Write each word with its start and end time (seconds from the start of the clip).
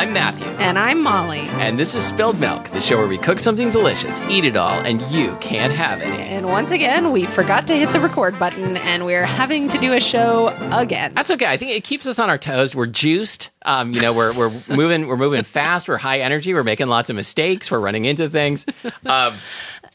I'm 0.00 0.14
Matthew. 0.14 0.46
And 0.46 0.78
I'm 0.78 1.02
Molly. 1.02 1.40
And 1.40 1.78
this 1.78 1.94
is 1.94 2.02
Spilled 2.02 2.40
Milk, 2.40 2.70
the 2.70 2.80
show 2.80 2.96
where 2.96 3.06
we 3.06 3.18
cook 3.18 3.38
something 3.38 3.68
delicious, 3.68 4.22
eat 4.30 4.46
it 4.46 4.56
all, 4.56 4.80
and 4.80 5.02
you 5.10 5.36
can't 5.42 5.74
have 5.74 6.00
it. 6.00 6.06
And 6.06 6.46
once 6.46 6.70
again, 6.70 7.12
we 7.12 7.26
forgot 7.26 7.66
to 7.66 7.76
hit 7.76 7.92
the 7.92 8.00
record 8.00 8.38
button, 8.38 8.78
and 8.78 9.04
we're 9.04 9.26
having 9.26 9.68
to 9.68 9.76
do 9.76 9.92
a 9.92 10.00
show 10.00 10.56
again. 10.72 11.12
That's 11.12 11.30
okay. 11.32 11.44
I 11.44 11.58
think 11.58 11.72
it 11.72 11.84
keeps 11.84 12.06
us 12.06 12.18
on 12.18 12.30
our 12.30 12.38
toes. 12.38 12.74
We're 12.74 12.86
juiced. 12.86 13.50
Um, 13.66 13.92
you 13.92 14.00
know, 14.00 14.14
we're, 14.14 14.32
we're 14.32 14.48
moving 14.74 15.06
we're 15.06 15.18
moving 15.18 15.42
fast. 15.42 15.86
We're 15.86 15.98
high 15.98 16.20
energy. 16.20 16.54
We're 16.54 16.64
making 16.64 16.86
lots 16.86 17.10
of 17.10 17.16
mistakes. 17.16 17.70
We're 17.70 17.80
running 17.80 18.06
into 18.06 18.30
things. 18.30 18.64
Um, 19.04 19.34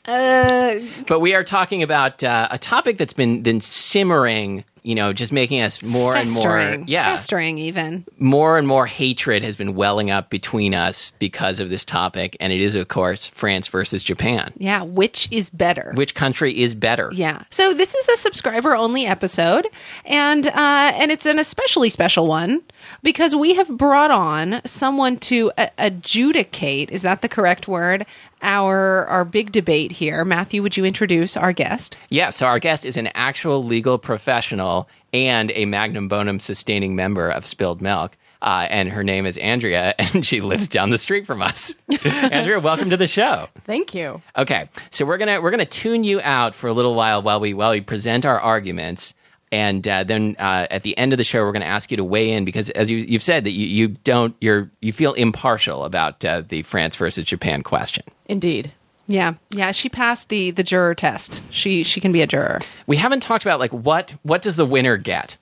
Uh, 0.07 0.81
but 1.07 1.19
we 1.19 1.33
are 1.33 1.43
talking 1.43 1.81
about 1.81 2.23
uh, 2.23 2.47
a 2.51 2.59
topic 2.59 2.99
that's 2.99 3.13
been 3.13 3.41
been 3.41 3.59
simmering. 3.59 4.63
You 4.85 4.93
know, 4.95 5.13
just 5.13 5.31
making 5.31 5.61
us 5.61 5.81
more 5.81 6.13
festering. 6.13 6.63
and 6.73 6.77
more, 6.81 6.87
yeah, 6.87 7.11
Festering, 7.11 7.57
even. 7.57 8.05
more 8.19 8.57
and 8.59 8.67
more 8.67 8.85
hatred 8.85 9.43
has 9.43 9.55
been 9.55 9.73
welling 9.73 10.11
up 10.11 10.29
between 10.29 10.75
us 10.75 11.11
because 11.17 11.59
of 11.59 11.71
this 11.71 11.83
topic, 11.83 12.37
and 12.39 12.53
it 12.53 12.61
is, 12.61 12.75
of 12.75 12.87
course, 12.87 13.25
France 13.25 13.67
versus 13.67 14.03
Japan. 14.03 14.53
Yeah, 14.57 14.83
which 14.83 15.27
is 15.31 15.49
better? 15.49 15.91
Which 15.95 16.13
country 16.13 16.57
is 16.61 16.75
better? 16.75 17.09
Yeah. 17.13 17.43
So 17.49 17.73
this 17.73 17.95
is 17.95 18.07
a 18.09 18.17
subscriber 18.17 18.75
only 18.75 19.07
episode, 19.07 19.67
and 20.05 20.45
uh, 20.45 20.51
and 20.55 21.11
it's 21.11 21.25
an 21.25 21.39
especially 21.39 21.89
special 21.89 22.27
one 22.27 22.61
because 23.01 23.35
we 23.35 23.55
have 23.55 23.67
brought 23.69 24.11
on 24.11 24.61
someone 24.65 25.17
to 25.17 25.51
a- 25.57 25.71
adjudicate. 25.79 26.91
Is 26.91 27.01
that 27.01 27.21
the 27.23 27.29
correct 27.29 27.67
word? 27.67 28.05
Our 28.41 29.05
our 29.07 29.25
big 29.25 29.51
debate 29.51 29.91
here. 29.91 30.23
Matthew, 30.23 30.61
would 30.61 30.77
you 30.77 30.85
introduce 30.85 31.35
our 31.35 31.53
guest? 31.53 31.97
Yeah, 32.09 32.29
so 32.29 32.45
our 32.45 32.59
guest 32.59 32.85
is 32.85 32.97
an 32.97 33.07
actual 33.15 33.63
legal 33.63 33.97
professional 33.97 34.87
and 35.13 35.51
a 35.51 35.65
Magnum 35.65 36.07
Bonum 36.07 36.39
sustaining 36.39 36.95
member 36.95 37.29
of 37.29 37.45
Spilled 37.45 37.81
Milk. 37.81 38.17
Uh, 38.41 38.67
and 38.69 38.89
her 38.89 39.03
name 39.03 39.25
is 39.25 39.37
Andrea, 39.37 39.95
and 39.99 40.25
she 40.25 40.41
lives 40.41 40.67
down 40.67 40.91
the 40.91 40.97
street 40.97 41.25
from 41.25 41.41
us. 41.41 41.73
Andrea, 42.05 42.59
welcome 42.59 42.91
to 42.91 42.97
the 42.97 43.07
show. 43.07 43.47
Thank 43.63 43.95
you. 43.95 44.21
Okay, 44.37 44.69
so 44.91 45.05
we're 45.05 45.17
gonna 45.17 45.41
we're 45.41 45.51
gonna 45.51 45.65
tune 45.65 46.03
you 46.03 46.21
out 46.21 46.53
for 46.53 46.67
a 46.67 46.73
little 46.73 46.93
while 46.93 47.21
while 47.21 47.39
we 47.39 47.53
while 47.53 47.71
we 47.71 47.81
present 47.81 48.25
our 48.25 48.39
arguments, 48.39 49.13
and 49.55 49.87
uh, 49.87 50.03
then 50.03 50.35
uh, 50.37 50.67
at 50.69 50.83
the 50.83 50.97
end 50.97 51.13
of 51.13 51.17
the 51.17 51.23
show, 51.23 51.45
we're 51.45 51.53
gonna 51.53 51.63
ask 51.63 51.89
you 51.89 51.95
to 51.95 52.03
weigh 52.03 52.31
in 52.31 52.43
because, 52.43 52.69
as 52.71 52.89
you, 52.89 52.97
you've 52.97 53.23
said, 53.23 53.45
that 53.45 53.51
you, 53.51 53.65
you 53.65 53.87
don't 54.03 54.35
you're 54.41 54.69
you 54.81 54.91
feel 54.91 55.13
impartial 55.13 55.85
about 55.85 56.25
uh, 56.25 56.43
the 56.45 56.61
France 56.63 56.97
versus 56.97 57.23
Japan 57.23 57.63
question. 57.63 58.03
Indeed. 58.25 58.73
Yeah, 59.07 59.35
yeah. 59.51 59.71
She 59.71 59.87
passed 59.87 60.27
the 60.27 60.51
the 60.51 60.61
juror 60.61 60.93
test. 60.93 61.41
She 61.51 61.83
she 61.83 62.01
can 62.01 62.11
be 62.11 62.21
a 62.21 62.27
juror. 62.27 62.59
We 62.85 62.97
haven't 62.97 63.21
talked 63.21 63.45
about 63.45 63.61
like 63.61 63.71
what 63.71 64.13
what 64.23 64.41
does 64.41 64.57
the 64.57 64.65
winner 64.65 64.97
get? 64.97 65.37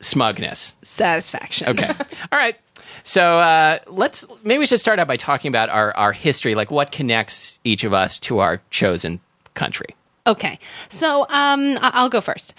Smugness. 0.00 0.74
Satisfaction. 0.82 1.68
Okay. 1.68 1.86
All 2.32 2.38
right. 2.38 2.56
So 3.04 3.38
uh, 3.38 3.78
let's 3.86 4.26
maybe 4.42 4.58
we 4.58 4.66
should 4.66 4.80
start 4.80 4.98
out 4.98 5.06
by 5.06 5.16
talking 5.16 5.48
about 5.48 5.68
our, 5.68 5.96
our 5.96 6.12
history, 6.12 6.56
like 6.56 6.72
what 6.72 6.90
connects 6.90 7.60
each 7.62 7.84
of 7.84 7.92
us 7.92 8.18
to 8.20 8.40
our 8.40 8.60
chosen 8.70 9.20
country. 9.54 9.94
Okay. 10.26 10.58
So 10.88 11.22
um, 11.28 11.76
I- 11.80 11.90
I'll 11.94 12.08
go 12.08 12.20
first. 12.20 12.54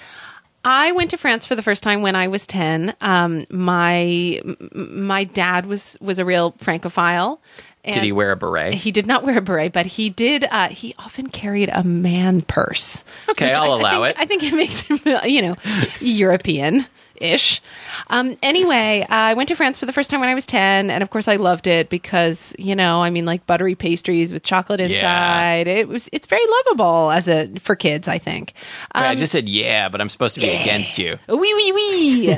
I 0.68 0.92
went 0.94 1.12
to 1.12 1.18
France 1.18 1.46
for 1.46 1.56
the 1.56 1.62
first 1.62 1.84
time 1.84 2.02
when 2.02 2.16
I 2.16 2.28
was 2.28 2.48
ten. 2.48 2.96
Um, 3.02 3.46
my 3.52 4.42
my 4.74 5.24
dad 5.26 5.66
was 5.68 5.96
was 6.02 6.18
a 6.20 6.26
real 6.26 6.52
francophile. 6.58 7.40
Did 7.84 8.02
he 8.02 8.12
wear 8.12 8.32
a 8.32 8.36
beret? 8.36 8.74
He 8.74 8.92
did 8.92 9.06
not 9.06 9.24
wear 9.24 9.38
a 9.38 9.42
beret, 9.42 9.72
but 9.72 9.86
he 9.86 10.10
did. 10.10 10.44
Uh, 10.50 10.70
he 10.70 10.96
often 10.98 11.30
carried 11.30 11.70
a 11.72 11.84
man 11.84 12.42
purse. 12.42 13.04
Okay, 13.30 13.54
I'll 13.54 13.74
I- 13.74 13.76
I 13.76 13.80
allow 13.80 14.04
think- 14.06 14.16
it. 14.18 14.22
I 14.22 14.26
think 14.26 14.44
it 14.44 14.54
makes 14.56 14.82
him, 14.82 15.00
you 15.26 15.42
know, 15.44 15.56
European 16.02 16.88
ish. 17.22 17.62
Um, 18.10 18.38
anyway, 18.44 19.06
I 19.10 19.34
went 19.34 19.50
to 19.50 19.56
France 19.56 19.78
for 19.80 19.86
the 19.86 19.94
first 19.94 20.10
time 20.10 20.20
when 20.20 20.30
I 20.30 20.36
was 20.36 20.46
10. 20.46 20.90
And 20.90 21.02
of 21.04 21.10
course, 21.10 21.28
I 21.28 21.36
loved 21.38 21.68
it 21.68 21.90
because, 21.90 22.54
you 22.60 22.76
know, 22.76 23.02
I 23.02 23.10
mean, 23.10 23.26
like 23.26 23.46
buttery 23.48 23.76
pastries 23.76 24.34
with 24.34 24.44
chocolate 24.44 24.80
Yeah. 24.80 24.88
inside. 24.88 25.68
It 25.68 25.88
was, 25.88 26.10
it's 26.12 26.28
very 26.28 26.46
lovable 26.66 27.12
as 27.12 27.28
a, 27.28 27.48
for 27.60 27.76
kids, 27.76 28.08
I 28.08 28.18
think. 28.18 28.54
Right, 28.94 29.06
I 29.06 29.12
Um, 29.12 29.18
just 29.18 29.32
said 29.32 29.48
yeah, 29.50 29.90
but 29.90 30.02
I'm 30.02 30.10
supposed 30.10 30.36
to 30.36 30.42
be 30.42 30.50
against 30.50 30.98
you. 30.98 31.18
Wee 31.28 31.38
wee 31.38 31.72
wee. 31.72 32.32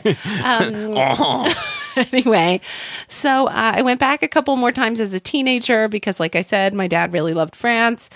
um, 0.43 1.47
anyway, 2.11 2.61
so 3.07 3.47
uh, 3.47 3.51
I 3.75 3.81
went 3.81 3.99
back 3.99 4.23
a 4.23 4.27
couple 4.27 4.55
more 4.55 4.71
times 4.71 4.99
as 4.99 5.13
a 5.13 5.19
teenager 5.19 5.87
because, 5.87 6.19
like 6.19 6.35
I 6.35 6.41
said, 6.41 6.73
my 6.73 6.87
dad 6.87 7.11
really 7.13 7.33
loved 7.33 7.55
France. 7.55 8.09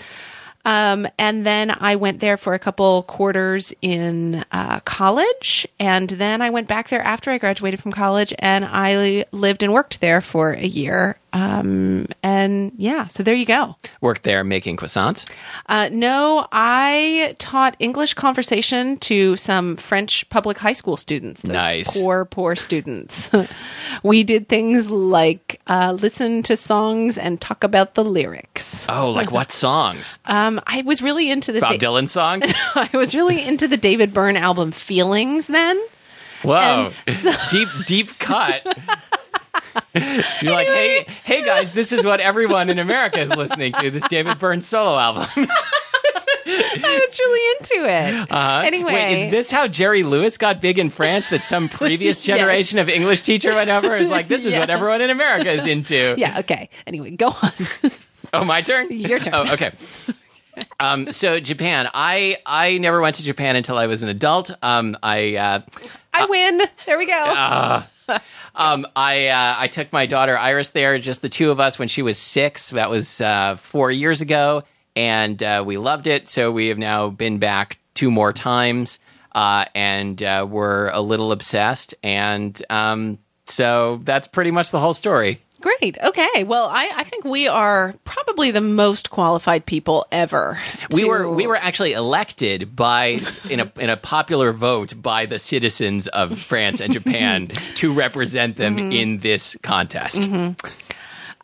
Um, 0.64 1.08
and 1.18 1.44
then 1.44 1.70
I 1.70 1.96
went 1.96 2.20
there 2.20 2.36
for 2.36 2.54
a 2.54 2.58
couple 2.58 3.02
quarters 3.04 3.72
in 3.82 4.44
uh, 4.52 4.80
college. 4.80 5.66
And 5.78 6.08
then 6.08 6.40
I 6.40 6.50
went 6.50 6.68
back 6.68 6.88
there 6.88 7.02
after 7.02 7.30
I 7.30 7.38
graduated 7.38 7.80
from 7.80 7.92
college 7.92 8.32
and 8.38 8.64
I 8.64 9.24
lived 9.32 9.62
and 9.62 9.72
worked 9.72 10.00
there 10.00 10.20
for 10.20 10.52
a 10.52 10.66
year. 10.66 11.16
Um, 11.32 12.06
and 12.22 12.72
yeah, 12.76 13.06
so 13.06 13.22
there 13.22 13.34
you 13.34 13.46
go. 13.46 13.76
Worked 14.00 14.22
there 14.24 14.44
making 14.44 14.76
croissants. 14.76 15.28
Uh, 15.66 15.88
no, 15.92 16.46
I 16.52 17.34
taught 17.38 17.76
English 17.78 18.14
conversation 18.14 18.98
to 18.98 19.36
some 19.36 19.76
French 19.76 20.28
public 20.28 20.58
high 20.58 20.74
school 20.74 20.96
students. 20.96 21.44
Nice. 21.44 22.00
Poor, 22.00 22.24
poor 22.24 22.54
students. 22.54 23.30
we 24.02 24.24
did 24.24 24.48
things 24.48 24.90
like 24.90 25.60
uh, 25.66 25.96
listen 25.98 26.42
to 26.44 26.56
songs 26.56 27.16
and 27.16 27.40
talk 27.40 27.64
about 27.64 27.94
the 27.94 28.04
lyrics. 28.04 28.86
Oh, 28.88 29.10
like 29.10 29.30
what 29.30 29.52
songs? 29.62 30.18
Um, 30.26 30.60
I 30.66 30.82
was 30.82 31.00
really 31.02 31.30
into 31.30 31.52
the 31.52 31.60
Bob 31.60 31.78
Da- 31.78 31.88
Dylan 31.88 32.08
song? 32.08 32.42
I 32.74 32.90
was 32.92 33.14
really 33.14 33.42
into 33.42 33.68
the 33.68 33.76
David 33.76 34.12
Byrne 34.12 34.36
album 34.36 34.72
Feelings 34.72 35.46
then. 35.46 35.82
Whoa, 36.42 36.90
so- 37.08 37.32
deep 37.50 37.68
deep 37.86 38.18
cut. 38.18 38.66
You're 39.94 40.52
like, 40.52 40.66
hey, 40.68 41.06
hey 41.24 41.44
guys, 41.44 41.72
this 41.72 41.92
is 41.92 42.04
what 42.04 42.20
everyone 42.20 42.68
in 42.70 42.78
America 42.78 43.20
is 43.20 43.30
listening 43.30 43.72
to. 43.74 43.90
This 43.90 44.06
David 44.08 44.38
Byrne 44.38 44.62
solo 44.62 44.98
album. 44.98 45.26
I 46.44 47.00
was 47.06 47.18
really 47.18 47.56
into 47.58 47.90
it. 47.90 48.30
Uh-huh. 48.30 48.62
Anyway, 48.64 48.92
Wait, 48.92 49.26
is 49.26 49.30
this 49.30 49.50
how 49.50 49.68
Jerry 49.68 50.02
Lewis 50.02 50.36
got 50.38 50.60
big 50.60 50.78
in 50.78 50.90
France? 50.90 51.28
That 51.28 51.44
some 51.44 51.68
previous 51.70 52.26
Yes. 52.26 52.38
generation 52.38 52.78
of 52.78 52.88
English 52.88 53.22
teacher 53.22 53.54
went 53.54 53.70
over 53.70 53.94
is 53.96 54.08
like, 54.08 54.28
this 54.28 54.44
is 54.46 54.56
what 54.56 54.68
everyone 54.70 55.00
in 55.02 55.10
America 55.10 55.50
is 55.50 55.66
into. 55.66 56.14
yeah, 56.18 56.40
okay. 56.40 56.68
Anyway, 56.86 57.10
go 57.10 57.28
on. 57.42 57.52
Oh, 58.34 58.44
my 58.46 58.62
turn. 58.62 58.86
Your 58.90 59.18
turn. 59.18 59.34
Oh, 59.34 59.52
okay. 59.52 59.72
Um, 60.80 61.12
so 61.12 61.38
Japan, 61.38 61.86
I 61.92 62.38
I 62.46 62.78
never 62.78 62.98
went 63.02 63.16
to 63.16 63.22
Japan 63.24 63.56
until 63.56 63.76
I 63.76 63.86
was 63.86 64.02
an 64.02 64.08
adult. 64.08 64.50
Um, 64.62 64.96
I 65.02 65.36
uh, 65.36 65.60
I 66.14 66.24
win. 66.24 66.62
There 66.86 66.96
we 66.96 67.04
go. 67.06 67.82
Um, 68.54 68.86
I 68.94 69.28
uh, 69.28 69.54
I 69.58 69.68
took 69.68 69.92
my 69.92 70.06
daughter 70.06 70.36
Iris 70.36 70.70
there, 70.70 70.98
just 70.98 71.22
the 71.22 71.28
two 71.28 71.50
of 71.50 71.60
us, 71.60 71.78
when 71.78 71.88
she 71.88 72.02
was 72.02 72.18
six. 72.18 72.70
That 72.70 72.90
was 72.90 73.20
uh, 73.20 73.56
four 73.56 73.90
years 73.90 74.20
ago, 74.20 74.64
and 74.94 75.42
uh, 75.42 75.62
we 75.66 75.78
loved 75.78 76.06
it. 76.06 76.28
So 76.28 76.50
we 76.50 76.68
have 76.68 76.78
now 76.78 77.08
been 77.08 77.38
back 77.38 77.78
two 77.94 78.10
more 78.10 78.32
times, 78.32 78.98
uh, 79.34 79.64
and 79.74 80.22
uh, 80.22 80.46
we're 80.48 80.88
a 80.90 81.00
little 81.00 81.32
obsessed. 81.32 81.94
And 82.02 82.60
um, 82.70 83.18
so 83.46 84.00
that's 84.04 84.28
pretty 84.28 84.50
much 84.50 84.70
the 84.70 84.80
whole 84.80 84.94
story. 84.94 85.40
Great. 85.62 85.96
Okay. 86.02 86.44
Well, 86.44 86.66
I, 86.66 86.90
I 86.96 87.04
think 87.04 87.24
we 87.24 87.48
are 87.48 87.94
probably 88.04 88.50
the 88.50 88.60
most 88.60 89.10
qualified 89.10 89.64
people 89.64 90.06
ever. 90.12 90.60
We 90.92 91.04
were 91.04 91.30
we 91.30 91.46
were 91.46 91.56
actually 91.56 91.92
elected 91.92 92.74
by 92.76 93.18
in 93.48 93.60
a 93.60 93.72
in 93.78 93.88
a 93.88 93.96
popular 93.96 94.52
vote 94.52 95.00
by 95.00 95.24
the 95.26 95.38
citizens 95.38 96.08
of 96.08 96.38
France 96.38 96.80
and 96.80 96.92
Japan 96.92 97.48
to 97.76 97.92
represent 97.92 98.56
them 98.56 98.76
Mm-hmm. 98.76 98.92
in 98.92 99.18
this 99.18 99.56
contest. 99.62 100.22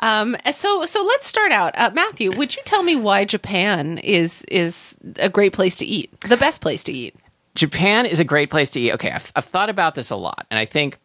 Um, 0.01 0.37
so 0.53 0.87
so 0.87 1.03
let's 1.05 1.27
start 1.27 1.51
out. 1.53 1.77
Uh, 1.77 1.91
Matthew, 1.93 2.31
would 2.37 2.55
you 2.55 2.63
tell 2.65 2.83
me 2.83 2.95
why 2.97 3.25
Japan 3.25 3.99
is 3.99 4.43
is 4.49 4.95
a 5.19 5.29
great 5.29 5.53
place 5.53 5.77
to 5.79 5.85
eat, 5.87 6.21
the 6.23 6.37
best 6.37 6.61
place 6.61 6.83
to 6.85 6.93
eat? 6.93 7.15
Japan 7.55 8.07
is 8.07 8.21
a 8.21 8.25
great 8.25 8.51
place 8.51 8.71
to 8.71 8.81
eat. 8.81 8.93
Okay, 8.93 9.11
I've, 9.11 9.33
I've 9.35 9.45
thought 9.47 9.69
about 9.71 9.97
this 9.97 10.11
a 10.11 10.17
lot, 10.17 10.47
and 10.51 10.59
I 10.61 10.65
think 10.65 10.99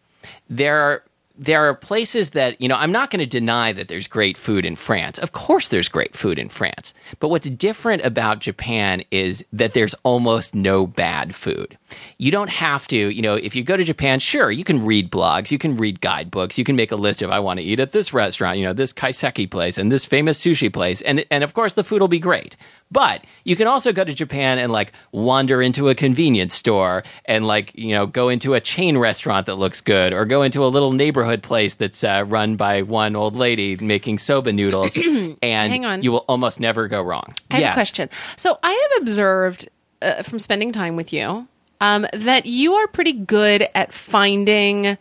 there 0.49 0.79
are 0.79 1.03
there 1.35 1.67
are 1.67 1.73
places 1.73 2.31
that 2.31 2.59
you 2.61 2.67
know 2.67 2.75
I'm 2.75 2.91
not 2.91 3.09
going 3.09 3.19
to 3.19 3.25
deny 3.25 3.73
that 3.73 3.87
there's 3.87 4.07
great 4.07 4.37
food 4.37 4.65
in 4.65 4.75
France. 4.75 5.17
Of 5.17 5.31
course, 5.31 5.67
there's 5.67 5.89
great 5.89 6.15
food 6.15 6.37
in 6.37 6.49
France, 6.49 6.93
but 7.19 7.29
what's 7.29 7.49
different 7.49 8.05
about 8.05 8.39
Japan 8.39 9.03
is 9.09 9.43
that 9.51 9.73
there's 9.73 9.95
almost 10.03 10.53
no 10.53 10.85
bad 10.85 11.33
food. 11.33 11.77
You 12.19 12.31
don't 12.31 12.49
have 12.49 12.87
to, 12.87 12.97
you 12.97 13.21
know, 13.21 13.35
if 13.35 13.55
you 13.55 13.63
go 13.63 13.77
to 13.77 13.83
Japan, 13.83 14.19
sure, 14.19 14.51
you 14.51 14.63
can 14.63 14.85
read 14.85 15.11
blogs, 15.11 15.49
you 15.49 15.57
can 15.57 15.75
read 15.75 16.01
guidebooks, 16.01 16.57
you 16.57 16.63
can 16.63 16.75
make 16.75 16.91
a 16.91 16.95
list 16.95 17.21
of 17.23 17.31
I 17.31 17.39
want 17.39 17.59
to 17.59 17.63
eat 17.63 17.79
at 17.79 17.93
this 17.93 18.13
restaurant, 18.13 18.59
you 18.59 18.65
know, 18.65 18.73
this 18.73 18.93
kaiseki 18.93 19.49
place 19.49 19.77
and 19.79 19.91
this 19.91 20.05
famous 20.05 20.39
sushi 20.39 20.71
place, 20.71 21.01
and 21.01 21.25
and 21.31 21.43
of 21.43 21.53
course 21.53 21.73
the 21.73 21.83
food 21.83 22.01
will 22.01 22.07
be 22.07 22.19
great. 22.19 22.55
But 22.93 23.25
you 23.43 23.55
can 23.55 23.65
also 23.65 23.91
go 23.91 24.03
to 24.03 24.13
Japan 24.13 24.59
and 24.59 24.71
like 24.71 24.93
wander 25.11 25.61
into 25.63 25.89
a 25.89 25.95
convenience 25.95 26.53
store 26.53 27.03
and 27.25 27.47
like, 27.47 27.71
you 27.73 27.95
know, 27.95 28.05
go 28.05 28.29
into 28.29 28.53
a 28.53 28.61
chain 28.61 28.99
restaurant 28.99 29.47
that 29.47 29.55
looks 29.55 29.81
good 29.81 30.13
or 30.13 30.25
go 30.25 30.43
into 30.43 30.63
a 30.63 30.67
little 30.67 30.91
neighborhood 30.91 31.41
place 31.41 31.73
that's 31.73 32.03
uh, 32.03 32.23
run 32.27 32.55
by 32.55 32.83
one 32.83 33.15
old 33.15 33.35
lady 33.35 33.75
making 33.77 34.19
soba 34.19 34.53
noodles 34.53 34.95
and 35.05 35.37
Hang 35.41 35.85
on. 35.85 36.03
you 36.03 36.11
will 36.11 36.25
almost 36.29 36.59
never 36.59 36.87
go 36.87 37.01
wrong. 37.01 37.33
I 37.49 37.55
have 37.55 37.61
yes. 37.61 37.73
a 37.73 37.75
question. 37.75 38.09
So 38.35 38.59
I 38.61 38.71
have 38.71 39.01
observed 39.01 39.67
uh, 40.03 40.21
from 40.21 40.37
spending 40.37 40.71
time 40.71 40.95
with 40.95 41.11
you 41.11 41.47
um, 41.81 42.05
that 42.13 42.45
you 42.45 42.75
are 42.75 42.87
pretty 42.87 43.13
good 43.13 43.67
at 43.73 43.91
finding 43.91 44.97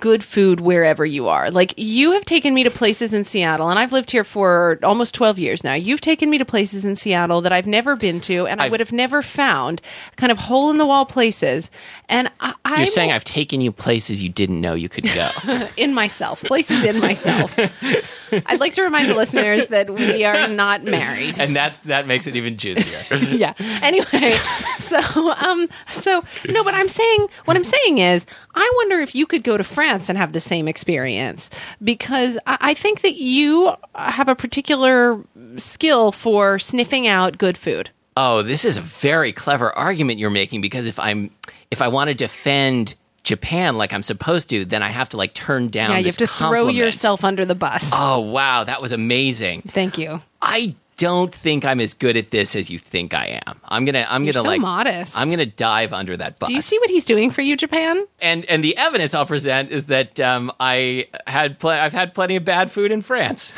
good 0.00 0.22
food 0.22 0.60
wherever 0.60 1.04
you 1.04 1.26
are. 1.26 1.50
Like 1.50 1.74
you 1.76 2.12
have 2.12 2.24
taken 2.24 2.54
me 2.54 2.62
to 2.62 2.70
places 2.70 3.12
in 3.12 3.24
Seattle 3.24 3.68
and 3.68 3.78
I've 3.80 3.92
lived 3.92 4.12
here 4.12 4.22
for 4.22 4.78
almost 4.84 5.12
12 5.14 5.40
years 5.40 5.64
now. 5.64 5.74
You've 5.74 6.00
taken 6.00 6.30
me 6.30 6.38
to 6.38 6.44
places 6.44 6.84
in 6.84 6.94
Seattle 6.94 7.40
that 7.40 7.52
I've 7.52 7.66
never 7.66 7.96
been 7.96 8.20
to 8.22 8.46
and 8.46 8.60
I 8.60 8.64
I've- 8.66 8.70
would 8.70 8.80
have 8.80 8.92
never 8.92 9.22
found 9.22 9.82
kind 10.16 10.30
of 10.30 10.38
hole 10.38 10.70
in 10.70 10.78
the 10.78 10.86
wall 10.86 11.04
places. 11.04 11.68
And 12.08 12.30
I, 12.38 12.54
I'm 12.64 12.78
You're 12.78 12.86
saying 12.86 13.10
I've 13.10 13.24
taken 13.24 13.60
you 13.60 13.72
places 13.72 14.22
you 14.22 14.28
didn't 14.28 14.60
know 14.60 14.74
you 14.74 14.88
could 14.88 15.04
go. 15.04 15.30
in 15.76 15.94
myself, 15.94 16.42
places 16.42 16.84
in 16.84 17.00
myself. 17.00 17.58
I'd 18.46 18.60
like 18.60 18.74
to 18.74 18.82
remind 18.82 19.10
the 19.10 19.16
listeners 19.16 19.66
that 19.66 19.90
we 19.92 20.24
are 20.24 20.46
not 20.48 20.84
married. 20.84 21.38
and 21.40 21.54
that's 21.56 21.80
that 21.80 22.06
makes 22.06 22.26
it 22.26 22.36
even 22.36 22.56
juicier. 22.56 23.16
yeah. 23.16 23.54
Anyway, 23.82 24.30
so 24.78 25.32
um, 25.32 25.68
so 25.88 26.22
no, 26.48 26.62
but 26.64 26.72
I'm 26.74 26.88
saying 26.88 27.26
what 27.46 27.56
I'm 27.56 27.64
saying 27.64 27.98
is, 27.98 28.24
I 28.54 28.72
wonder 28.76 29.00
if 29.00 29.14
you 29.14 29.26
could 29.26 29.42
go 29.42 29.56
to 29.58 29.64
France 29.72 30.08
and 30.08 30.18
have 30.18 30.32
the 30.32 30.40
same 30.40 30.68
experience 30.68 31.50
because 31.82 32.38
I, 32.46 32.74
think 32.74 33.02
that 33.02 33.14
you 33.14 33.74
have 33.94 34.28
a 34.28 34.34
particular 34.34 35.22
skill 35.56 36.12
for 36.12 36.58
sniffing 36.58 37.06
out 37.06 37.38
good 37.38 37.56
food. 37.56 37.90
Oh, 38.16 38.42
this 38.42 38.64
is 38.64 38.76
a 38.76 38.80
very 38.80 39.32
clever 39.32 39.72
argument 39.72 40.18
you're 40.18 40.30
making 40.30 40.60
because 40.60 40.86
if 40.86 40.98
I'm 40.98 41.30
if 41.70 41.80
I 41.80 41.88
want 41.88 42.08
to 42.08 42.14
defend 42.14 42.94
Japan 43.22 43.78
like 43.78 43.92
I'm 43.92 44.02
supposed 44.02 44.48
to, 44.50 44.64
then 44.64 44.82
I 44.82 44.88
have 44.88 45.08
to 45.10 45.16
like 45.16 45.32
turn 45.32 45.68
down. 45.68 45.90
Yeah, 45.90 45.98
you 45.98 46.06
have 46.06 46.16
to 46.16 46.26
throw 46.26 46.68
yourself 46.68 47.24
under 47.24 47.44
the 47.44 47.54
bus. 47.54 47.90
Oh 47.94 48.20
wow, 48.20 48.64
that 48.64 48.82
was 48.82 48.92
amazing. 48.92 49.62
Thank 49.62 49.96
you. 49.96 50.20
I 50.40 50.74
don't 51.02 51.34
think 51.34 51.64
I'm 51.64 51.80
as 51.80 51.94
good 51.94 52.16
at 52.16 52.30
this 52.30 52.54
as 52.54 52.70
you 52.70 52.78
think 52.78 53.12
I 53.12 53.40
am. 53.44 53.60
I'm 53.64 53.84
gonna 53.84 54.06
I'm 54.08 54.22
You're 54.22 54.34
gonna 54.34 54.44
so 54.44 54.48
like 54.48 54.60
modest. 54.60 55.18
I'm 55.18 55.28
gonna 55.28 55.44
dive 55.44 55.92
under 55.92 56.16
that 56.16 56.38
bus. 56.38 56.46
Do 56.46 56.54
you 56.54 56.60
see 56.60 56.78
what 56.78 56.90
he's 56.90 57.04
doing 57.04 57.32
for 57.32 57.42
you, 57.42 57.56
Japan? 57.56 58.06
and 58.20 58.44
and 58.44 58.62
the 58.62 58.76
evidence 58.76 59.12
I'll 59.12 59.26
present 59.26 59.72
is 59.72 59.84
that 59.86 60.20
um, 60.20 60.52
I 60.60 61.08
had 61.26 61.58
pl- 61.58 61.70
I've 61.70 61.92
had 61.92 62.14
plenty 62.14 62.36
of 62.36 62.44
bad 62.44 62.70
food 62.70 62.92
in 62.92 63.02
France. 63.02 63.52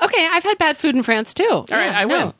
Okay, 0.00 0.28
I've 0.30 0.44
had 0.44 0.58
bad 0.58 0.76
food 0.76 0.94
in 0.94 1.02
France 1.02 1.34
too. 1.34 1.48
All 1.48 1.66
right, 1.70 1.92
I 1.92 2.04
win. 2.06 2.32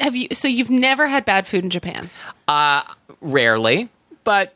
Have 0.00 0.16
you? 0.16 0.28
So 0.32 0.48
you've 0.48 0.70
never 0.70 1.06
had 1.06 1.24
bad 1.24 1.46
food 1.46 1.62
in 1.64 1.70
Japan? 1.70 2.10
Uh 2.48 2.82
Rarely, 3.20 3.88
but 4.24 4.54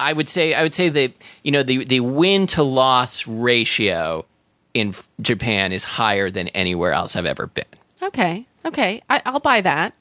I 0.00 0.12
would 0.12 0.28
say 0.28 0.54
I 0.54 0.62
would 0.62 0.74
say 0.74 0.88
that 0.88 1.12
you 1.42 1.52
know 1.52 1.62
the 1.62 1.84
the 1.84 2.00
win 2.00 2.46
to 2.48 2.62
loss 2.62 3.26
ratio 3.26 4.24
in 4.74 4.94
Japan 5.20 5.72
is 5.72 5.84
higher 5.84 6.30
than 6.30 6.48
anywhere 6.48 6.92
else 6.92 7.16
I've 7.16 7.24
ever 7.26 7.46
been. 7.46 7.64
Okay, 8.02 8.46
okay, 8.64 9.00
I, 9.08 9.22
I'll 9.24 9.40
buy 9.40 9.60
that. 9.62 9.94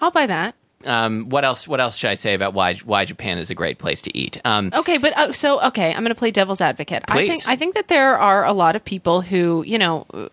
I'll 0.00 0.10
buy 0.10 0.26
that. 0.26 0.54
Um, 0.86 1.28
what 1.28 1.44
else? 1.44 1.68
What 1.68 1.78
else 1.80 1.96
should 1.96 2.10
I 2.10 2.14
say 2.14 2.32
about 2.32 2.54
why 2.54 2.76
why 2.76 3.04
Japan 3.04 3.36
is 3.38 3.50
a 3.50 3.54
great 3.54 3.78
place 3.78 4.00
to 4.02 4.16
eat? 4.16 4.40
Um, 4.44 4.70
Okay, 4.72 4.96
but 4.96 5.16
uh, 5.16 5.32
so 5.32 5.60
okay, 5.66 5.90
I'm 5.92 6.00
going 6.00 6.08
to 6.08 6.14
play 6.14 6.30
devil's 6.30 6.60
advocate. 6.62 7.04
I 7.08 7.26
think 7.26 7.46
I 7.46 7.56
think 7.56 7.74
that 7.74 7.88
there 7.88 8.18
are 8.18 8.44
a 8.46 8.52
lot 8.52 8.76
of 8.76 8.84
people 8.84 9.20
who, 9.20 9.62
you 9.66 9.76
know, 9.76 10.06
uh, 10.14 10.28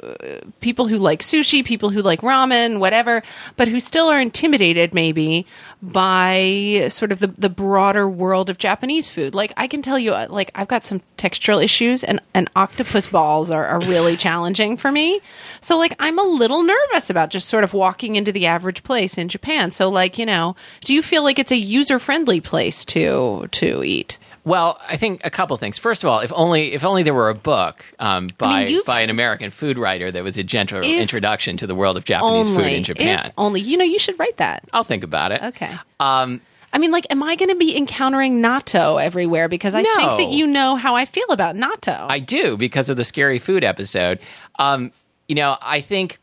people 0.62 0.88
who 0.88 0.98
like 0.98 1.22
sushi, 1.22 1.66
people 1.66 1.90
who 1.90 2.02
like 2.02 2.22
ramen, 2.22 2.80
whatever, 2.80 3.24
but 3.58 3.68
who 3.68 3.80
still 3.82 4.08
are 4.08 4.22
intimidated 4.22 4.94
maybe 4.94 5.46
by 5.82 6.88
sort 6.90 7.12
of 7.12 7.20
the 7.20 7.28
the 7.28 7.50
broader 7.50 8.08
world 8.08 8.50
of 8.50 8.58
Japanese 8.58 9.10
food. 9.10 9.36
Like 9.36 9.52
I 9.58 9.68
can 9.68 9.82
tell 9.82 10.00
you 10.00 10.14
uh, 10.14 10.28
like 10.30 10.52
I've 10.56 10.70
got 10.70 10.86
some 10.86 11.02
textural 11.18 11.62
issues 11.64 12.04
and 12.04 12.22
and 12.34 12.50
octopus 12.56 13.08
balls 13.08 13.52
are, 13.52 13.66
are 13.66 13.82
really 13.82 14.16
challenging 14.28 14.78
for 14.78 14.92
me. 14.92 15.20
So 15.60 15.78
like 15.78 15.94
I'm 16.00 16.18
a 16.18 16.24
little 16.24 16.64
nervous 16.64 17.10
about 17.10 17.32
just 17.32 17.50
sort 17.50 17.64
of 17.64 17.74
walking 17.74 18.16
into 18.16 18.32
the 18.32 18.46
average 18.46 18.84
place 18.84 19.18
in 19.18 19.28
Japan. 19.28 19.72
So 19.72 19.90
like, 19.90 20.18
you 20.18 20.26
know, 20.26 20.37
do 20.86 20.94
you 20.94 21.02
feel 21.02 21.24
like 21.24 21.40
it's 21.40 21.52
a 21.52 21.58
user-friendly 21.58 22.42
place 22.42 22.86
to 22.86 23.48
to 23.52 23.84
eat? 23.84 24.18
Well, 24.44 24.80
I 24.88 24.96
think 24.96 25.26
a 25.26 25.30
couple 25.30 25.58
things. 25.58 25.78
First 25.78 26.06
of 26.06 26.10
all, 26.10 26.22
if 26.22 26.32
only 26.34 26.74
if 26.74 26.86
only 26.86 27.04
there 27.04 27.14
were 27.14 27.30
a 27.30 27.36
book 27.36 27.84
um, 28.00 28.30
by 28.38 28.66
you've 28.66 28.86
by 28.86 29.02
an 29.02 29.10
American 29.10 29.52
food 29.52 29.78
writer 29.78 30.10
that 30.10 30.24
was 30.24 30.38
a 30.38 30.44
gentle 30.44 30.82
introduction 30.82 31.58
to 31.58 31.68
the 31.68 31.76
world 31.76 31.98
of 31.98 32.06
Japanese 32.06 32.50
food 32.50 32.66
in 32.66 32.84
Japan. 32.84 33.34
Only. 33.38 33.60
You 33.60 33.76
know, 33.76 33.84
you 33.84 34.00
should 34.00 34.18
write 34.18 34.38
that. 34.38 34.64
I'll 34.72 34.86
think 34.86 35.04
about 35.04 35.34
it. 35.34 35.44
Okay. 35.44 35.72
Um, 36.00 36.40
I 36.72 36.80
mean, 36.80 36.92
like, 36.92 37.08
am 37.10 37.24
I 37.24 37.36
going 37.36 37.50
to 37.50 37.56
be 37.56 37.76
encountering 37.76 38.42
natto 38.42 39.02
everywhere? 39.04 39.50
Because 39.50 39.74
I 39.74 39.84
think 39.84 40.20
that 40.20 40.32
you 40.32 40.48
know 40.48 40.76
how 40.76 40.96
I 40.96 41.06
feel 41.06 41.28
about 41.30 41.56
natto. 41.56 42.06
I 42.08 42.20
do 42.20 42.56
because 42.56 42.88
of 42.88 42.96
the 42.96 43.06
scary 43.06 43.40
food 43.40 43.64
episode. 43.66 44.20
Um, 44.60 44.92
you 45.28 45.36
know, 45.36 45.58
I 45.62 45.82
think 45.82 46.20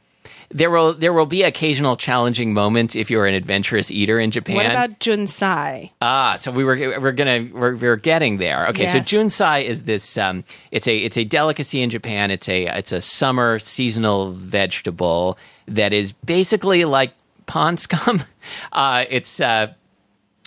there 0.55 0.71
will 0.71 0.95
there 0.95 1.13
will 1.13 1.27
be 1.27 1.43
occasional 1.43 1.97
challenging 1.97 2.55
moments 2.55 2.95
if 2.95 3.11
you're 3.11 3.27
an 3.27 3.35
adventurous 3.35 3.91
eater 3.91 4.21
in 4.21 4.31
Japan. 4.31 4.55
what 4.57 4.67
about 4.67 5.01
junsai? 5.01 5.91
Ah, 6.01 6.37
so 6.37 6.53
we 6.53 6.63
were 6.65 6.77
we're 7.01 7.13
gonna 7.13 7.49
we're, 7.53 7.75
we're 7.75 7.97
getting 7.97 8.39
there. 8.39 8.69
Okay, 8.69 8.87
so 8.87 8.99
Yes. 8.99 9.09
junsai 9.11 9.65
is 9.65 9.83
this. 9.83 10.17
Um, 10.17 10.45
it's 10.71 10.87
a 10.87 10.97
it's 10.97 11.17
a 11.17 11.25
delicacy 11.25 11.83
in 11.83 11.91
Japan. 11.91 12.31
It's 12.31 12.49
a 12.49 12.67
it's 12.79 12.93
a 12.93 13.01
summer 13.01 13.59
seasonal 13.59 14.31
vegetable 14.33 15.37
that 15.67 15.93
is 15.93 16.13
basically 16.13 16.85
like 16.85 17.13
pond 17.47 17.81
scum. 17.81 18.23
Uh, 18.73 19.07
it's 19.09 19.41
uh, 19.41 19.73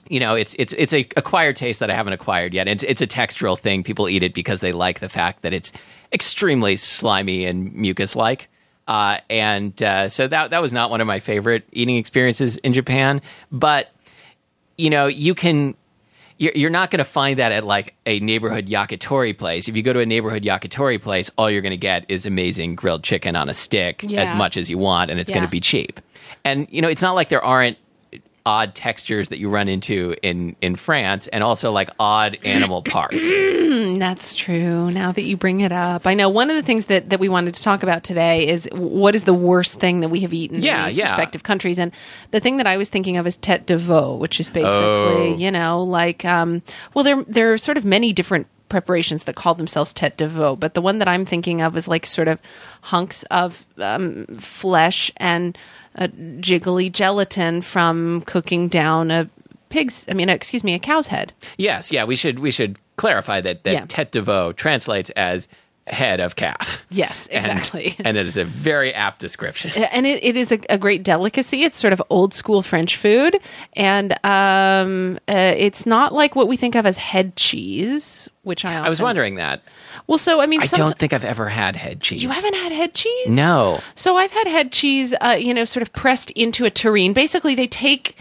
you 0.07 0.19
know, 0.19 0.35
it's 0.35 0.55
it's 0.59 0.71
it's 0.77 0.93
a 0.93 0.99
acquired 1.17 1.55
taste 1.55 1.79
that 1.79 1.89
I 1.89 1.95
haven't 1.95 2.13
acquired 2.13 2.53
yet. 2.53 2.67
It's 2.67 2.83
it's 2.83 3.01
a 3.01 3.07
textural 3.07 3.57
thing. 3.57 3.83
People 3.83 4.07
eat 4.07 4.21
it 4.21 4.35
because 4.35 4.59
they 4.59 4.71
like 4.71 4.99
the 4.99 5.09
fact 5.09 5.41
that 5.41 5.51
it's 5.51 5.73
extremely 6.13 6.77
slimy 6.77 7.45
and 7.45 7.73
mucus 7.73 8.15
like. 8.15 8.47
Uh, 8.87 9.19
and 9.29 9.81
uh, 9.83 10.07
so 10.09 10.27
that 10.27 10.51
that 10.51 10.61
was 10.61 10.71
not 10.71 10.89
one 10.89 11.01
of 11.01 11.07
my 11.07 11.19
favorite 11.19 11.63
eating 11.71 11.97
experiences 11.97 12.57
in 12.57 12.73
Japan. 12.73 13.21
But 13.51 13.89
you 14.77 14.89
know, 14.89 15.07
you 15.07 15.35
can. 15.35 15.75
You're, 16.39 16.51
you're 16.53 16.69
not 16.69 16.91
going 16.91 16.99
to 16.99 17.03
find 17.03 17.39
that 17.39 17.51
at 17.51 17.63
like 17.63 17.95
a 18.05 18.19
neighborhood 18.19 18.67
yakitori 18.67 19.35
place. 19.35 19.67
If 19.67 19.75
you 19.75 19.81
go 19.81 19.91
to 19.91 20.01
a 20.01 20.05
neighborhood 20.05 20.43
yakitori 20.43 21.01
place, 21.01 21.31
all 21.35 21.49
you're 21.49 21.63
going 21.63 21.71
to 21.71 21.77
get 21.77 22.05
is 22.09 22.27
amazing 22.27 22.75
grilled 22.75 23.03
chicken 23.03 23.35
on 23.35 23.49
a 23.49 23.55
stick 23.55 24.03
as 24.21 24.31
much 24.37 24.55
as 24.55 24.69
you 24.69 24.77
want, 24.77 25.09
and 25.09 25.19
it's 25.19 25.31
going 25.31 25.45
to 25.47 25.49
be 25.49 25.59
cheap. 25.59 25.99
And 26.45 26.67
you 26.69 26.79
know, 26.83 26.89
it's 26.89 27.01
not 27.01 27.15
like 27.15 27.29
there 27.29 27.43
aren't 27.43 27.79
odd 28.45 28.75
textures 28.75 29.29
that 29.29 29.39
you 29.39 29.49
run 29.49 29.67
into 29.67 30.15
in 30.21 30.55
in 30.61 30.75
France, 30.75 31.27
and 31.29 31.43
also 31.43 31.71
like 31.71 31.89
odd 31.99 32.37
animal 32.45 32.83
parts. 32.83 33.17
That's 33.99 34.35
true. 34.35 34.91
Now 34.91 35.11
that 35.11 35.23
you 35.23 35.37
bring 35.37 35.61
it 35.61 35.71
up, 35.71 36.05
I 36.07 36.13
know 36.13 36.29
one 36.29 36.49
of 36.49 36.55
the 36.55 36.61
things 36.63 36.85
that, 36.87 37.09
that 37.09 37.19
we 37.19 37.29
wanted 37.29 37.55
to 37.55 37.63
talk 37.63 37.83
about 37.83 38.03
today 38.03 38.47
is 38.47 38.67
what 38.73 39.15
is 39.15 39.23
the 39.25 39.33
worst 39.33 39.79
thing 39.79 39.99
that 40.01 40.09
we 40.09 40.21
have 40.21 40.33
eaten 40.33 40.61
Yeah, 40.61 40.81
in 40.81 40.85
these 40.87 40.97
yeah. 40.97 41.05
respective 41.05 41.43
countries. 41.43 41.77
And 41.79 41.91
the 42.31 42.39
thing 42.39 42.57
that 42.57 42.67
I 42.67 42.77
was 42.77 42.89
thinking 42.89 43.17
of 43.17 43.27
is 43.27 43.37
tete 43.37 43.65
de 43.65 43.77
veau, 43.77 44.15
which 44.15 44.39
is 44.39 44.49
basically, 44.49 45.33
Oh. 45.33 45.35
you 45.37 45.51
know, 45.51 45.83
like, 45.83 46.23
um, 46.25 46.61
well, 46.93 47.03
there 47.03 47.23
there 47.23 47.53
are 47.53 47.57
sort 47.57 47.77
of 47.77 47.85
many 47.85 48.13
different 48.13 48.47
preparations 48.69 49.23
that 49.23 49.35
call 49.35 49.55
themselves 49.55 49.93
tete 49.93 50.17
de 50.17 50.27
veau, 50.27 50.55
but 50.55 50.73
the 50.73 50.81
one 50.81 50.99
that 50.99 51.07
I'm 51.07 51.23
thinking 51.25 51.61
of 51.61 51.77
is 51.77 51.87
like 51.87 52.05
sort 52.05 52.27
of 52.27 52.37
hunks 52.81 53.23
of 53.31 53.65
um, 53.77 54.25
flesh 54.39 55.11
and 55.17 55.57
uh, 55.95 56.07
jiggly 56.39 56.91
gelatin 56.91 57.61
from 57.61 58.21
cooking 58.23 58.67
down 58.67 59.09
a 59.09 59.29
pig's, 59.69 60.05
I 60.09 60.13
mean, 60.13 60.29
excuse 60.29 60.63
me, 60.63 60.73
a 60.73 60.79
cow's 60.79 61.07
head. 61.07 61.33
yes, 61.57 61.91
yeah, 61.91 62.03
we 62.03 62.15
should 62.15 62.39
we 62.39 62.51
should 62.51 62.77
clarify 62.97 63.41
that 63.41 63.63
that 63.63 63.73
Yeah. 63.73 63.85
tete 63.87 64.11
de 64.11 64.21
veau 64.21 64.51
translates 64.51 65.09
as 65.11 65.47
head 65.87 66.19
of 66.19 66.35
calf. 66.35 66.79
Yes, 66.89 67.27
exactly. 67.31 67.95
and, 68.03 68.17
it 68.17 68.27
is 68.27 68.35
a 68.35 68.43
very 68.43 68.93
apt 68.93 69.19
description. 69.21 69.71
and 69.91 70.05
it, 70.05 70.21
it 70.21 70.35
is 70.35 70.51
a, 70.51 70.59
a 70.69 70.77
great 70.77 71.01
delicacy. 71.03 71.63
It's 71.63 71.79
sort 71.79 71.93
of 71.93 72.01
old 72.09 72.33
school 72.33 72.61
French 72.61 72.97
food, 72.97 73.39
and 73.73 74.11
um, 74.25 75.17
uh, 75.29 75.53
it's 75.55 75.85
not 75.85 76.13
like 76.13 76.35
what 76.35 76.49
we 76.49 76.57
think 76.57 76.75
of 76.75 76.85
as 76.85 76.97
head 76.97 77.37
cheese, 77.37 78.27
which 78.43 78.65
I 78.65 78.85
I 78.85 78.89
was 78.89 79.01
wondering 79.01 79.35
that. 79.35 79.61
Well, 80.07 80.17
so 80.17 80.41
I 80.41 80.45
mean, 80.45 80.61
I 80.61 80.65
don't 80.67 80.97
think 80.97 81.13
I've 81.13 81.25
ever 81.25 81.47
had 81.47 81.75
head 81.75 82.01
cheese. 82.01 82.21
you 82.21 82.29
haven't 82.29 82.55
had 82.55 82.71
head 82.73 82.93
cheese. 82.93 83.27
No. 83.29 83.79
So 83.95 84.17
I've 84.17 84.31
had 84.31 84.47
head 84.47 84.71
cheese, 84.73 85.13
uh, 85.21 85.37
you 85.39 85.53
know, 85.53 85.63
sort 85.65 85.81
of 85.83 85.93
pressed 85.93 86.31
into 86.31 86.65
a 86.65 86.71
terrine. 86.71 87.13
Basically, 87.13 87.55
they 87.55 87.67
take 87.67 88.17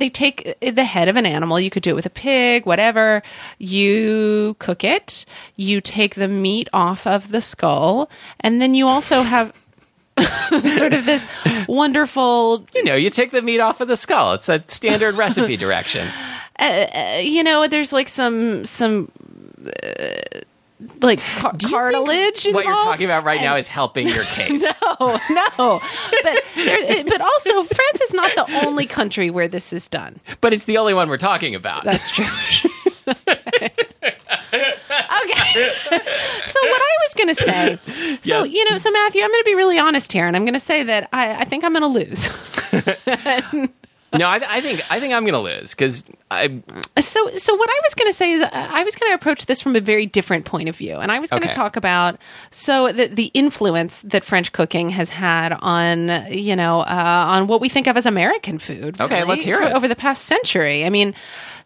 they 0.00 0.08
take 0.08 0.58
the 0.60 0.84
head 0.84 1.08
of 1.08 1.16
an 1.16 1.26
animal. 1.26 1.60
You 1.60 1.70
could 1.70 1.84
do 1.84 1.90
it 1.90 1.94
with 1.94 2.06
a 2.06 2.10
pig, 2.10 2.66
whatever. 2.66 3.22
You 3.58 4.56
cook 4.58 4.82
it. 4.82 5.24
You 5.54 5.80
take 5.80 6.16
the 6.16 6.28
meat 6.28 6.68
off 6.72 7.06
of 7.06 7.30
the 7.30 7.40
skull, 7.40 8.10
and 8.40 8.60
then 8.60 8.74
you 8.74 8.88
also 8.88 9.22
have 9.22 9.52
sort 10.76 10.92
of 10.92 11.06
this 11.06 11.24
wonderful 11.68 12.66
You 12.74 12.84
know, 12.84 12.96
you 12.96 13.10
take 13.10 13.30
the 13.30 13.42
meat 13.42 13.60
off 13.60 13.80
of 13.80 13.88
the 13.88 13.96
skull. 13.96 14.34
It's 14.34 14.48
a 14.48 14.62
standard 14.66 15.14
recipe 15.14 15.56
direction. 15.56 16.08
uh, 16.58 17.20
you 17.22 17.42
know, 17.42 17.66
there's 17.68 17.92
like 17.92 18.08
some 18.08 18.64
some 18.64 19.10
uh, 19.66 20.39
like 21.02 21.20
car- 21.20 21.52
Do 21.56 21.66
you 21.66 21.70
think 21.70 21.72
cartilage. 21.72 22.46
What 22.52 22.64
you're 22.64 22.74
talking 22.74 23.04
about 23.06 23.24
right 23.24 23.40
now 23.40 23.56
is 23.56 23.68
helping 23.68 24.08
your 24.08 24.24
case. 24.24 24.62
No, 25.00 25.18
no, 25.30 25.80
but 26.22 26.42
there, 26.56 27.04
but 27.04 27.20
also 27.20 27.62
France 27.64 28.00
is 28.02 28.12
not 28.12 28.34
the 28.36 28.46
only 28.66 28.86
country 28.86 29.30
where 29.30 29.48
this 29.48 29.72
is 29.72 29.88
done. 29.88 30.20
But 30.40 30.52
it's 30.52 30.64
the 30.64 30.76
only 30.78 30.92
one 30.94 31.08
we're 31.08 31.16
talking 31.16 31.54
about. 31.54 31.84
That's 31.84 32.10
true. 32.10 32.26
okay. 33.06 33.70
Okay. 35.24 35.52
so 36.44 36.58
what 36.62 36.80
I 36.82 36.96
was 37.02 37.14
going 37.16 37.28
to 37.28 37.34
say, 37.34 37.78
so 38.20 38.44
Yes. 38.44 38.52
you 38.52 38.70
know, 38.70 38.76
so 38.78 38.90
Matthew, 38.90 39.22
I'm 39.22 39.30
going 39.30 39.42
to 39.42 39.50
be 39.50 39.54
really 39.54 39.78
honest 39.78 40.12
here, 40.12 40.26
and 40.26 40.36
I'm 40.36 40.44
going 40.44 40.54
to 40.54 40.60
say 40.60 40.82
that 40.84 41.08
I, 41.12 41.36
I 41.36 41.44
think 41.44 41.64
I'm 41.64 41.72
going 41.72 41.82
to 41.82 41.86
lose. 41.88 42.28
no, 44.12 44.26
I, 44.26 44.40
I 44.56 44.60
think 44.60 44.82
I 44.90 44.98
think 45.00 45.14
I'm 45.14 45.24
going 45.24 45.34
to 45.34 45.38
lose 45.40 45.70
because 45.70 46.02
I, 46.32 46.60
So, 46.98 47.30
so 47.30 47.54
what 47.54 47.68
I 47.70 47.80
was 47.84 47.94
going 47.94 48.10
to 48.10 48.12
say 48.16 48.32
is, 48.32 48.42
uh, 48.42 48.48
I 48.52 48.82
was 48.84 48.94
going 48.96 49.10
to 49.10 49.14
approach 49.14 49.46
this 49.46 49.60
from 49.60 49.74
a 49.76 49.80
very 49.80 50.06
different 50.06 50.44
point 50.46 50.68
of 50.68 50.76
view, 50.76 50.96
and 50.96 51.10
I 51.12 51.18
was 51.20 51.30
going 51.30 51.42
to 51.42 51.48
Okay. 51.48 51.54
talk 51.54 51.76
about 51.76 52.18
so 52.50 52.90
the 52.92 53.06
the 53.06 53.26
influence 53.34 54.00
that 54.02 54.24
French 54.24 54.52
cooking 54.52 54.90
has 54.90 55.08
had 55.10 55.52
on 55.60 56.08
you 56.32 56.56
know 56.56 56.80
uh, 56.80 57.24
on 57.28 57.46
what 57.46 57.60
we 57.60 57.68
think 57.68 57.86
of 57.86 57.96
as 57.96 58.06
American 58.06 58.58
food. 58.58 59.00
Okay, 59.00 59.16
really, 59.16 59.28
let's 59.28 59.42
hear 59.44 59.58
for- 59.58 59.64
it. 59.64 59.72
over 59.72 59.86
the 59.88 59.96
past 59.96 60.24
century. 60.24 60.84
I 60.84 60.90
mean, 60.90 61.14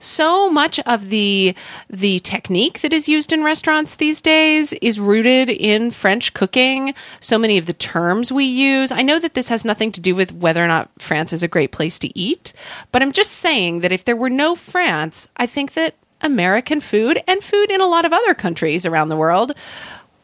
so 0.05 0.51
much 0.51 0.79
of 0.81 1.09
the 1.09 1.55
the 1.89 2.21
technique 2.21 2.81
that 2.83 2.93
is 2.93 3.09
used 3.09 3.33
in 3.33 3.43
restaurants 3.43 3.97
these 3.97 4.21
days 4.21 4.73
is 4.75 5.01
rooted 5.01 5.51
in 5.51 5.91
French 5.91 6.35
cooking. 6.35 6.95
So 7.21 7.39
many 7.39 7.59
of 7.59 7.67
the 7.67 7.73
terms 7.73 8.31
we 8.31 8.45
use. 8.45 8.91
I 8.93 9.03
know 9.03 9.19
that 9.19 9.35
this 9.35 9.49
has 9.49 9.65
nothing 9.65 9.93
to 9.93 10.01
do 10.01 10.15
with 10.15 10.33
whether 10.33 10.63
or 10.63 10.69
not 10.69 10.91
France 10.99 11.33
is 11.33 11.43
a 11.43 11.49
great 11.49 11.73
place 11.73 11.99
to 12.01 12.19
eat, 12.19 12.53
but 12.93 13.03
I'm 13.03 13.13
just 13.13 13.33
saying 13.33 13.81
that 13.81 13.93
if 13.93 14.05
there 14.05 14.17
were 14.17 14.31
no 14.31 14.55
France, 14.55 15.29
I 15.37 15.47
think 15.47 15.75
that 15.75 15.95
American 16.21 16.81
food 16.81 17.23
and 17.27 17.43
food 17.43 17.71
in 17.71 17.81
a 17.81 17.87
lot 17.87 18.05
of 18.05 18.13
other 18.13 18.35
countries 18.35 18.87
around 18.87 19.09
the 19.09 19.17
world 19.17 19.53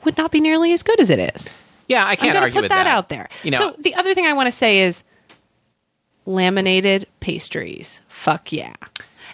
would 0.05 0.17
not 0.17 0.31
be 0.31 0.41
nearly 0.41 0.73
as 0.73 0.83
good 0.83 0.99
as 1.01 1.11
it 1.11 1.35
is. 1.35 1.49
yeah, 1.89 2.07
I 2.07 2.17
can't 2.17 2.35
to 2.35 2.41
argue 2.41 2.55
put 2.55 2.63
with 2.63 2.69
that, 2.71 2.85
that 2.85 2.87
out 2.87 3.09
there. 3.09 3.29
You 3.43 3.51
know, 3.51 3.59
so 3.59 3.75
the 3.79 3.95
other 3.95 4.15
thing 4.15 4.27
I 4.27 4.33
want 4.33 4.47
to 4.47 4.53
say 4.53 4.81
is 4.81 5.03
laminated 6.27 7.07
pastries. 7.21 8.01
Fuck 8.09 8.53
yeah. 8.53 8.75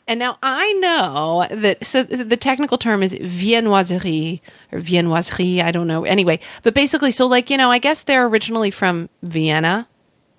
And 0.08 0.20
now 0.20 0.38
I 0.42 0.72
know 0.74 1.46
that 1.50 1.84
so 1.84 2.02
the 2.04 2.36
technical 2.36 2.78
term 2.78 3.02
is 3.02 3.12
viennoiserie 3.14 4.40
or 4.70 4.78
viennoiserie, 4.78 5.60
I 5.62 5.72
don't 5.72 5.88
know. 5.88 6.04
Anyway, 6.04 6.38
but 6.62 6.74
basically 6.74 7.10
so 7.10 7.26
like, 7.26 7.50
you 7.50 7.56
know, 7.56 7.70
I 7.70 7.78
guess 7.78 8.04
they're 8.04 8.26
originally 8.26 8.70
from 8.70 9.08
Vienna 9.22 9.88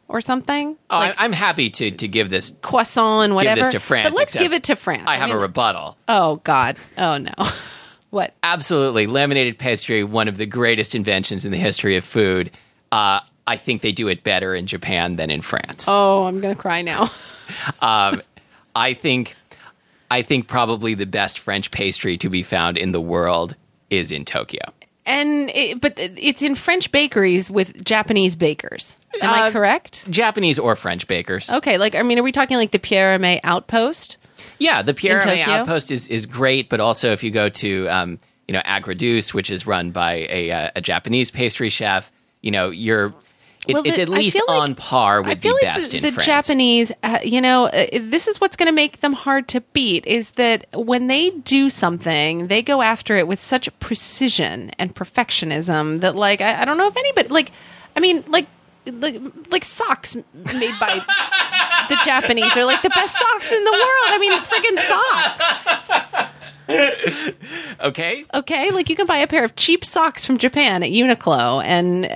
or 0.07 0.21
something. 0.21 0.77
oh, 0.89 0.97
like 0.99 1.19
I, 1.19 1.25
I'm 1.25 1.33
happy 1.33 1.69
to 1.69 1.91
to 1.91 2.07
give 2.07 2.29
this. 2.29 2.53
croissant 2.61 3.25
and 3.25 3.35
whatever. 3.35 3.69
to 3.69 3.79
France, 3.79 4.09
But 4.09 4.15
let's 4.17 4.35
give 4.35 4.53
it 4.53 4.63
to 4.65 4.75
France. 4.77 5.03
I 5.05 5.17
have 5.17 5.29
mean, 5.29 5.37
a 5.37 5.41
rebuttal. 5.41 5.97
Oh 6.07 6.37
god. 6.45 6.77
Oh 6.97 7.17
no. 7.17 7.33
what? 8.09 8.33
Absolutely, 8.43 9.05
laminated 9.05 9.57
pastry, 9.59 10.03
one 10.03 10.29
of 10.29 10.37
the 10.37 10.45
greatest 10.45 10.95
inventions 10.95 11.43
in 11.43 11.51
the 11.51 11.57
history 11.57 11.97
of 11.97 12.05
food. 12.05 12.51
Uh, 12.91 13.19
I 13.45 13.57
think 13.57 13.81
they 13.81 13.91
do 13.91 14.07
it 14.07 14.23
better 14.23 14.55
in 14.55 14.65
Japan 14.67 15.17
than 15.17 15.29
in 15.29 15.41
France. 15.41 15.85
Oh, 15.87 16.23
I'm 16.23 16.39
going 16.41 16.53
to 16.55 16.61
cry 16.61 16.81
now. 16.81 17.09
I 18.75 18.93
think 18.93 19.35
I 20.09 20.21
think 20.21 20.47
probably 20.47 20.93
the 20.93 21.05
best 21.05 21.39
French 21.39 21.71
pastry 21.71 22.17
to 22.19 22.29
be 22.29 22.43
found 22.43 22.77
in 22.77 22.91
the 22.91 23.01
world 23.01 23.55
is 23.89 24.11
in 24.11 24.25
Tokyo. 24.25 24.61
and 25.05 25.49
it, 25.55 25.79
but 25.79 25.93
it's 25.97 26.41
in 26.41 26.53
French 26.55 26.91
bakeries 26.91 27.49
with 27.49 27.83
Japanese 27.85 28.35
bakers. 28.35 28.97
Am 29.21 29.29
I 29.29 29.47
Uh, 29.47 29.51
correct? 29.51 30.03
Japanese 30.09 30.59
or 30.59 30.75
French 30.75 31.07
bakers. 31.07 31.49
Okay, 31.49 31.77
like 31.77 31.95
I 31.95 32.01
mean, 32.03 32.19
are 32.19 32.23
we 32.23 32.31
talking 32.33 32.57
like 32.57 32.71
the 32.71 32.79
Pierre 32.79 33.17
Hermé 33.17 33.39
Outpost? 33.43 34.17
Yeah, 34.59 34.81
the 34.81 34.93
Pierre 34.93 35.19
Hermé 35.21 35.43
Outpost 35.47 35.91
is, 35.91 36.07
is 36.09 36.25
great, 36.25 36.67
but 36.69 36.79
also 36.81 37.11
if 37.13 37.23
you 37.23 37.31
go 37.31 37.47
to 37.49 37.87
um, 37.87 38.19
you 38.49 38.53
know 38.53 38.61
Aigre 38.65 38.95
Douce, 38.97 39.33
which 39.33 39.49
is 39.49 39.65
run 39.65 39.91
by 39.91 40.27
a, 40.29 40.51
uh, 40.51 40.71
a 40.75 40.81
Japanese 40.81 41.31
pastry 41.31 41.69
chef, 41.69 42.11
you 42.41 42.51
know 42.51 42.69
you're 42.69 43.13
Well, 43.73 43.83
it's 43.85 43.97
the- 43.97 44.03
at 44.03 44.09
least 44.09 44.37
like- 44.47 44.57
on 44.61 44.75
par 44.75 45.21
with 45.21 45.41
the 45.41 45.49
like 45.51 45.61
best 45.61 45.91
the, 45.91 45.97
in 45.97 46.03
the 46.03 46.11
France. 46.11 46.25
Japanese, 46.25 46.91
uh, 47.03 47.19
you 47.23 47.41
know, 47.41 47.65
uh, 47.65 47.85
this 48.01 48.27
is 48.27 48.39
what's 48.41 48.55
going 48.55 48.67
to 48.67 48.73
make 48.73 48.99
them 49.01 49.13
hard 49.13 49.47
to 49.49 49.61
beat. 49.73 50.05
Is 50.05 50.31
that 50.31 50.67
when 50.73 51.07
they 51.07 51.29
do 51.31 51.69
something, 51.69 52.47
they 52.47 52.61
go 52.61 52.81
after 52.81 53.15
it 53.15 53.27
with 53.27 53.39
such 53.39 53.69
precision 53.79 54.71
and 54.79 54.93
perfectionism 54.95 55.99
that, 56.01 56.15
like, 56.15 56.41
I, 56.41 56.61
I 56.61 56.65
don't 56.65 56.77
know 56.77 56.87
if 56.87 56.97
anybody, 56.97 57.29
like, 57.29 57.51
I 57.95 57.99
mean, 57.99 58.23
like. 58.27 58.47
Like, 58.89 59.21
like 59.51 59.65
socks 59.65 60.15
made 60.15 60.79
by 60.79 61.03
the 61.89 61.97
Japanese 62.05 62.55
are 62.55 62.63
like 62.63 62.81
the 62.83 62.89
best 62.89 63.17
socks 63.17 63.51
in 63.51 63.61
the 63.65 63.71
world. 63.71 63.83
I 63.83 64.17
mean, 64.17 64.31
friggin' 64.43 64.79
socks. 64.79 66.31
Okay, 67.79 68.25
Okay, 68.33 68.71
like 68.71 68.89
you 68.89 68.95
can 68.95 69.05
buy 69.05 69.17
a 69.17 69.27
pair 69.27 69.43
of 69.43 69.55
cheap 69.55 69.85
socks 69.85 70.25
from 70.25 70.37
Japan 70.37 70.83
at 70.83 70.89
Uniqlo, 70.89 71.63
and 71.63 72.05
uh, 72.05 72.07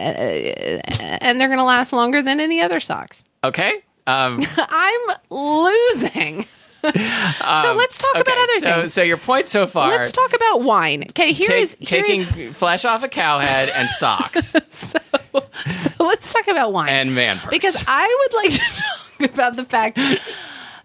and 1.22 1.40
they're 1.40 1.50
gonna 1.50 1.64
last 1.66 1.94
longer 1.94 2.22
than 2.22 2.40
any 2.40 2.62
other 2.62 2.80
socks. 2.80 3.24
okay. 3.44 3.82
Um, 4.08 4.44
I'm 4.58 5.16
losing. 5.30 6.46
so 6.84 6.90
let's 7.76 8.00
talk 8.00 8.16
okay, 8.16 8.22
about 8.22 8.38
other 8.38 8.60
so, 8.60 8.80
things. 8.82 8.94
So 8.94 9.04
your 9.04 9.18
point 9.18 9.48
so 9.48 9.68
far. 9.68 9.90
let's 9.92 10.12
talk 10.12 10.34
about 10.34 10.64
wine. 10.64 11.04
Okay, 11.12 11.32
here 11.32 11.48
take- 11.48 11.62
is 11.64 11.78
here 11.80 12.02
taking 12.04 12.22
is- 12.40 12.58
flesh 12.58 12.84
off 12.84 13.04
a 13.04 13.08
cow 13.08 13.38
head 13.38 13.70
and 13.70 13.88
socks 14.00 14.56
so, 14.72 14.98
so 15.32 15.90
let's 16.00 16.34
talk 16.34 16.48
about 16.48 16.74
wine 16.74 16.90
and 16.90 17.14
man 17.14 17.38
purse. 17.38 17.52
because 17.52 17.86
I 17.88 18.28
would 18.32 18.38
like 18.44 18.52
to 18.54 18.60
talk 18.60 19.34
about 19.36 19.56
the 19.56 19.64
fact 19.66 20.00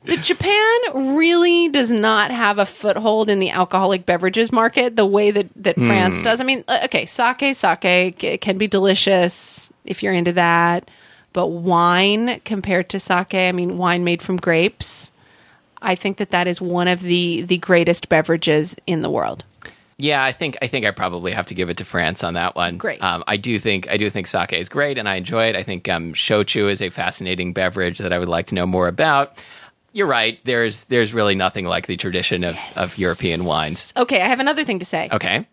that 0.06 0.22
Japan 0.22 1.16
really 1.16 1.68
does 1.68 1.90
not 1.90 2.30
have 2.30 2.58
a 2.58 2.66
foothold 2.66 3.28
in 3.28 3.38
the 3.38 3.50
alcoholic 3.50 4.06
beverages 4.06 4.50
market 4.52 4.96
the 4.96 5.06
way 5.06 5.30
that, 5.30 5.46
that 5.56 5.76
Hmm. 5.76 5.86
France 5.86 6.22
does. 6.22 6.40
I 6.40 6.44
mean, 6.44 6.64
uh, 6.68 6.80
okay, 6.84 7.06
sake, 7.06 7.54
sake 7.54 8.40
can 8.40 8.58
be 8.58 8.66
delicious 8.66 9.70
if 9.84 10.02
you're 10.02 10.12
into 10.12 10.32
that, 10.32 10.90
but 11.32 11.48
wine 11.48 12.40
compared 12.44 12.88
to 12.90 12.98
sake, 12.98 13.34
I 13.34 13.52
mean, 13.52 13.78
wine 13.78 14.04
made 14.04 14.22
from 14.22 14.36
grapes. 14.36 15.12
I 15.82 15.94
think 15.94 16.16
that 16.16 16.30
that 16.30 16.46
is 16.48 16.60
one 16.60 16.88
of 16.88 17.00
the 17.00 17.42
the 17.42 17.58
greatest 17.58 18.08
beverages 18.08 18.74
in 18.86 19.02
the 19.02 19.10
world. 19.10 19.44
Yeah, 19.98 20.22
I 20.22 20.32
think 20.32 20.56
I 20.60 20.66
think 20.66 20.84
I 20.84 20.90
probably 20.90 21.32
have 21.32 21.46
to 21.46 21.54
give 21.54 21.70
it 21.70 21.76
to 21.78 21.84
France 21.84 22.22
on 22.24 22.34
that 22.34 22.54
one. 22.56 22.76
Great. 22.76 23.02
Um, 23.02 23.22
I 23.26 23.36
do 23.36 23.58
think 23.58 23.88
I 23.88 23.96
do 23.96 24.10
think 24.10 24.26
sake 24.26 24.52
is 24.52 24.68
great, 24.68 24.98
and 24.98 25.08
I 25.08 25.16
enjoy 25.16 25.46
it. 25.46 25.56
I 25.56 25.62
think 25.62 25.88
um, 25.88 26.12
shochu 26.14 26.70
is 26.70 26.82
a 26.82 26.90
fascinating 26.90 27.52
beverage 27.52 27.98
that 27.98 28.12
I 28.12 28.18
would 28.18 28.28
like 28.28 28.46
to 28.48 28.54
know 28.54 28.66
more 28.66 28.88
about. 28.88 29.38
You're 29.96 30.06
right. 30.06 30.38
There's 30.44 30.84
there's 30.84 31.14
really 31.14 31.34
nothing 31.34 31.64
like 31.64 31.86
the 31.86 31.96
tradition 31.96 32.44
of, 32.44 32.58
of 32.76 32.98
European 32.98 33.46
wines. 33.46 33.94
Okay, 33.96 34.20
I 34.20 34.26
have 34.26 34.40
another 34.40 34.62
thing 34.62 34.78
to 34.80 34.84
say. 34.84 35.08
Okay, 35.10 35.46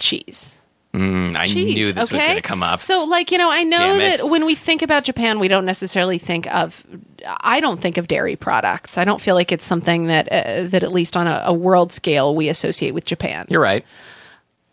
Cheese. 0.00 0.56
Mm, 0.92 1.36
I 1.36 1.46
cheese. 1.46 1.76
knew 1.76 1.92
this 1.92 2.08
okay? 2.08 2.16
was 2.16 2.24
going 2.24 2.36
to 2.36 2.42
come 2.42 2.64
up. 2.64 2.80
So, 2.80 3.04
like, 3.04 3.30
you 3.30 3.38
know, 3.38 3.48
I 3.48 3.62
know 3.62 3.96
that 3.96 4.28
when 4.28 4.44
we 4.44 4.56
think 4.56 4.82
about 4.82 5.04
Japan, 5.04 5.38
we 5.38 5.46
don't 5.46 5.64
necessarily 5.64 6.18
think 6.18 6.52
of. 6.52 6.84
I 7.24 7.60
don't 7.60 7.80
think 7.80 7.96
of 7.96 8.08
dairy 8.08 8.34
products. 8.34 8.98
I 8.98 9.04
don't 9.04 9.20
feel 9.20 9.36
like 9.36 9.52
it's 9.52 9.64
something 9.64 10.08
that 10.08 10.26
uh, 10.32 10.64
that 10.68 10.82
at 10.82 10.90
least 10.90 11.16
on 11.16 11.28
a, 11.28 11.40
a 11.46 11.52
world 11.52 11.92
scale 11.92 12.34
we 12.34 12.48
associate 12.48 12.92
with 12.92 13.04
Japan. 13.04 13.46
You're 13.48 13.60
right. 13.60 13.84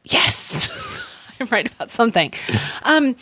Yes. 0.06 0.70
I'm 1.40 1.48
right 1.48 1.72
about 1.72 1.92
something. 1.92 2.34
Um, 2.84 3.16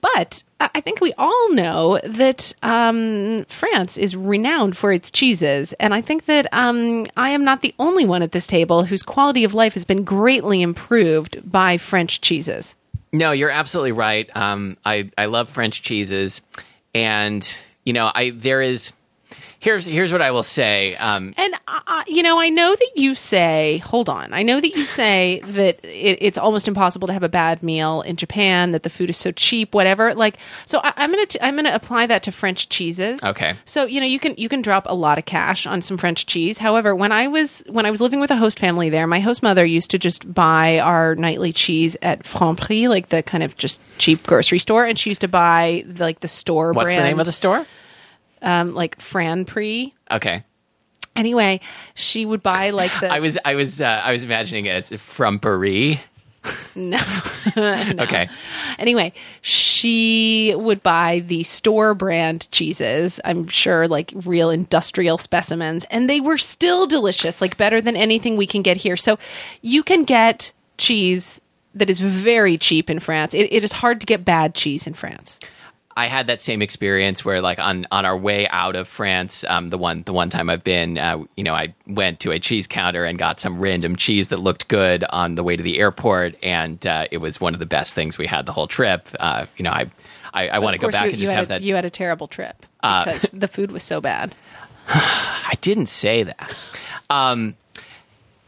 but 0.00 0.42
I 0.60 0.80
think 0.80 1.00
we 1.00 1.12
all 1.18 1.52
know 1.52 1.98
that 2.04 2.52
um, 2.62 3.44
France 3.46 3.96
is 3.96 4.14
renowned 4.14 4.76
for 4.76 4.92
its 4.92 5.10
cheeses. 5.10 5.72
And 5.74 5.94
I 5.94 6.00
think 6.00 6.26
that 6.26 6.46
um, 6.52 7.06
I 7.16 7.30
am 7.30 7.44
not 7.44 7.62
the 7.62 7.74
only 7.78 8.04
one 8.04 8.22
at 8.22 8.32
this 8.32 8.46
table 8.46 8.84
whose 8.84 9.02
quality 9.02 9.44
of 9.44 9.54
life 9.54 9.74
has 9.74 9.84
been 9.84 10.04
greatly 10.04 10.62
improved 10.62 11.38
by 11.50 11.78
French 11.78 12.20
cheeses. 12.20 12.74
No, 13.12 13.32
you're 13.32 13.50
absolutely 13.50 13.92
right. 13.92 14.34
Um, 14.36 14.76
I 14.84 15.10
I 15.18 15.24
love 15.24 15.50
French 15.50 15.82
cheeses, 15.82 16.42
and 16.94 17.52
you 17.84 17.92
know, 17.92 18.12
I 18.14 18.30
there 18.30 18.62
is 18.62 18.92
here's 19.60 19.86
here's 19.86 20.10
what 20.10 20.22
I 20.22 20.30
will 20.30 20.42
say. 20.42 20.96
Um, 20.96 21.34
And 21.36 21.54
uh, 21.68 22.02
you 22.08 22.22
know, 22.22 22.40
I 22.40 22.48
know 22.48 22.74
that 22.74 22.90
you 22.96 23.14
say, 23.14 23.78
hold 23.78 24.08
on. 24.08 24.32
I 24.32 24.42
know 24.42 24.60
that 24.60 24.74
you 24.74 24.84
say 24.84 25.40
that 25.44 25.84
it, 25.84 26.18
it's 26.20 26.38
almost 26.38 26.66
impossible 26.66 27.06
to 27.06 27.12
have 27.12 27.22
a 27.22 27.28
bad 27.28 27.62
meal 27.62 28.00
in 28.02 28.16
Japan. 28.16 28.72
That 28.72 28.82
the 28.82 28.90
food 28.90 29.10
is 29.10 29.16
so 29.16 29.30
cheap, 29.30 29.74
whatever. 29.74 30.14
Like, 30.14 30.38
so 30.66 30.80
I, 30.82 30.92
I'm 30.96 31.10
gonna 31.10 31.26
t- 31.26 31.38
I'm 31.40 31.54
gonna 31.56 31.74
apply 31.74 32.06
that 32.06 32.22
to 32.24 32.32
French 32.32 32.68
cheeses. 32.68 33.22
Okay. 33.22 33.54
So 33.64 33.84
you 33.84 34.00
know, 34.00 34.06
you 34.06 34.18
can 34.18 34.34
you 34.36 34.48
can 34.48 34.62
drop 34.62 34.86
a 34.88 34.94
lot 34.94 35.18
of 35.18 35.26
cash 35.26 35.66
on 35.66 35.82
some 35.82 35.96
French 35.96 36.26
cheese. 36.26 36.58
However, 36.58 36.96
when 36.96 37.12
I 37.12 37.28
was 37.28 37.62
when 37.68 37.86
I 37.86 37.90
was 37.90 38.00
living 38.00 38.20
with 38.20 38.30
a 38.30 38.36
host 38.36 38.58
family 38.58 38.88
there, 38.88 39.06
my 39.06 39.20
host 39.20 39.42
mother 39.42 39.64
used 39.64 39.90
to 39.90 39.98
just 39.98 40.32
buy 40.32 40.78
our 40.80 41.14
nightly 41.14 41.52
cheese 41.52 41.96
at 42.02 42.22
Franprix, 42.24 42.88
like 42.88 43.08
the 43.10 43.22
kind 43.22 43.42
of 43.42 43.56
just 43.56 43.80
cheap 43.98 44.22
grocery 44.26 44.58
store, 44.58 44.84
and 44.84 44.98
she 44.98 45.10
used 45.10 45.20
to 45.20 45.28
buy 45.28 45.84
the, 45.86 46.02
like 46.02 46.20
the 46.20 46.28
store 46.28 46.72
brand. 46.72 46.76
what's 46.76 46.86
brand, 46.86 47.00
the 47.00 47.08
name 47.08 47.20
of 47.20 47.26
the 47.26 47.32
store? 47.32 47.66
Um, 48.42 48.74
like 48.74 48.98
Franprix. 48.98 49.92
Okay. 50.10 50.44
Anyway, 51.16 51.60
she 51.94 52.24
would 52.24 52.42
buy 52.42 52.70
like 52.70 52.92
the 53.00 53.08
I 53.12 53.20
was 53.20 53.38
I 53.44 53.54
was 53.54 53.80
uh, 53.80 54.02
I 54.04 54.12
was 54.12 54.22
imagining 54.22 54.66
it 54.66 54.92
as 54.92 55.00
from 55.00 55.38
Paris. 55.38 55.98
no. 56.74 57.00
Okay. 57.56 58.28
Anyway, 58.78 59.12
she 59.42 60.54
would 60.56 60.82
buy 60.82 61.20
the 61.26 61.42
store 61.42 61.94
brand 61.94 62.50
cheeses, 62.50 63.20
I'm 63.24 63.46
sure 63.48 63.86
like 63.86 64.12
real 64.24 64.50
industrial 64.50 65.18
specimens, 65.18 65.84
and 65.90 66.08
they 66.08 66.20
were 66.20 66.38
still 66.38 66.86
delicious, 66.86 67.40
like 67.42 67.56
better 67.56 67.80
than 67.80 67.96
anything 67.96 68.36
we 68.36 68.46
can 68.46 68.62
get 68.62 68.78
here. 68.78 68.96
So 68.96 69.18
you 69.60 69.82
can 69.82 70.04
get 70.04 70.52
cheese 70.78 71.40
that 71.74 71.90
is 71.90 72.00
very 72.00 72.56
cheap 72.56 72.88
in 72.88 73.00
France. 73.00 73.34
It, 73.34 73.52
it 73.52 73.62
is 73.62 73.72
hard 73.72 74.00
to 74.00 74.06
get 74.06 74.24
bad 74.24 74.54
cheese 74.54 74.86
in 74.86 74.94
France. 74.94 75.38
I 75.96 76.06
had 76.06 76.28
that 76.28 76.40
same 76.40 76.62
experience 76.62 77.24
where, 77.24 77.40
like, 77.40 77.58
on, 77.58 77.86
on 77.90 78.04
our 78.04 78.16
way 78.16 78.48
out 78.48 78.76
of 78.76 78.86
France, 78.88 79.44
um, 79.48 79.68
the 79.68 79.76
one 79.76 80.02
the 80.04 80.12
one 80.12 80.30
time 80.30 80.48
I've 80.48 80.62
been, 80.64 80.96
uh, 80.96 81.24
you 81.36 81.44
know, 81.44 81.54
I 81.54 81.74
went 81.86 82.20
to 82.20 82.30
a 82.30 82.38
cheese 82.38 82.66
counter 82.66 83.04
and 83.04 83.18
got 83.18 83.40
some 83.40 83.58
random 83.58 83.96
cheese 83.96 84.28
that 84.28 84.38
looked 84.38 84.68
good 84.68 85.04
on 85.10 85.34
the 85.34 85.42
way 85.42 85.56
to 85.56 85.62
the 85.62 85.78
airport, 85.80 86.36
and 86.42 86.84
uh, 86.86 87.06
it 87.10 87.18
was 87.18 87.40
one 87.40 87.54
of 87.54 87.60
the 87.60 87.66
best 87.66 87.94
things 87.94 88.18
we 88.18 88.26
had 88.26 88.46
the 88.46 88.52
whole 88.52 88.68
trip. 88.68 89.08
Uh, 89.18 89.46
you 89.56 89.64
know, 89.64 89.72
I 89.72 89.90
I, 90.32 90.48
I 90.48 90.58
want 90.60 90.74
to 90.74 90.78
go 90.78 90.90
back 90.90 91.06
you, 91.06 91.10
and 91.10 91.18
just 91.18 91.32
have 91.32 91.44
a, 91.44 91.48
that. 91.48 91.62
You 91.62 91.74
had 91.74 91.84
a 91.84 91.90
terrible 91.90 92.28
trip 92.28 92.64
Uh, 92.82 93.04
because 93.04 93.26
the 93.32 93.48
food 93.48 93.72
was 93.72 93.82
so 93.82 94.00
bad. 94.00 94.34
I 94.88 95.54
didn't 95.60 95.86
say 95.86 96.22
that. 96.22 96.54
Um, 97.10 97.56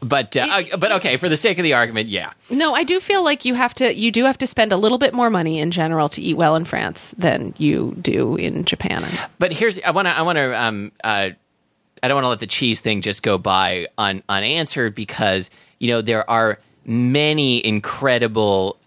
but 0.03 0.35
uh, 0.35 0.47
uh, 0.49 0.77
but 0.77 0.91
okay, 0.93 1.17
for 1.17 1.29
the 1.29 1.37
sake 1.37 1.57
of 1.57 1.63
the 1.63 1.73
argument, 1.73 2.09
yeah. 2.09 2.33
No, 2.49 2.73
I 2.73 2.83
do 2.83 2.99
feel 2.99 3.23
like 3.23 3.45
you 3.45 3.53
have 3.53 3.73
to 3.75 3.93
you 3.93 4.11
do 4.11 4.25
have 4.25 4.37
to 4.39 4.47
spend 4.47 4.71
a 4.71 4.77
little 4.77 4.97
bit 4.97 5.13
more 5.13 5.29
money 5.29 5.59
in 5.59 5.71
general 5.71 6.09
to 6.09 6.21
eat 6.21 6.35
well 6.35 6.55
in 6.55 6.65
France 6.65 7.13
than 7.17 7.53
you 7.57 7.95
do 8.01 8.35
in 8.35 8.65
Japan. 8.65 9.05
But 9.39 9.53
here's 9.53 9.79
I 9.79 9.91
want 9.91 10.07
to 10.07 10.11
I 10.11 10.21
want 10.21 10.37
to 10.37 10.61
um 10.61 10.91
uh 11.03 11.29
I 12.01 12.07
don't 12.07 12.15
want 12.15 12.25
to 12.25 12.29
let 12.29 12.39
the 12.39 12.47
cheese 12.47 12.81
thing 12.81 13.01
just 13.01 13.23
go 13.23 13.37
by 13.37 13.87
un, 13.97 14.23
unanswered 14.27 14.93
because 14.95 15.49
you 15.79 15.89
know 15.89 16.01
there 16.01 16.29
are 16.29 16.59
many 16.85 17.65
incredible 17.65 18.77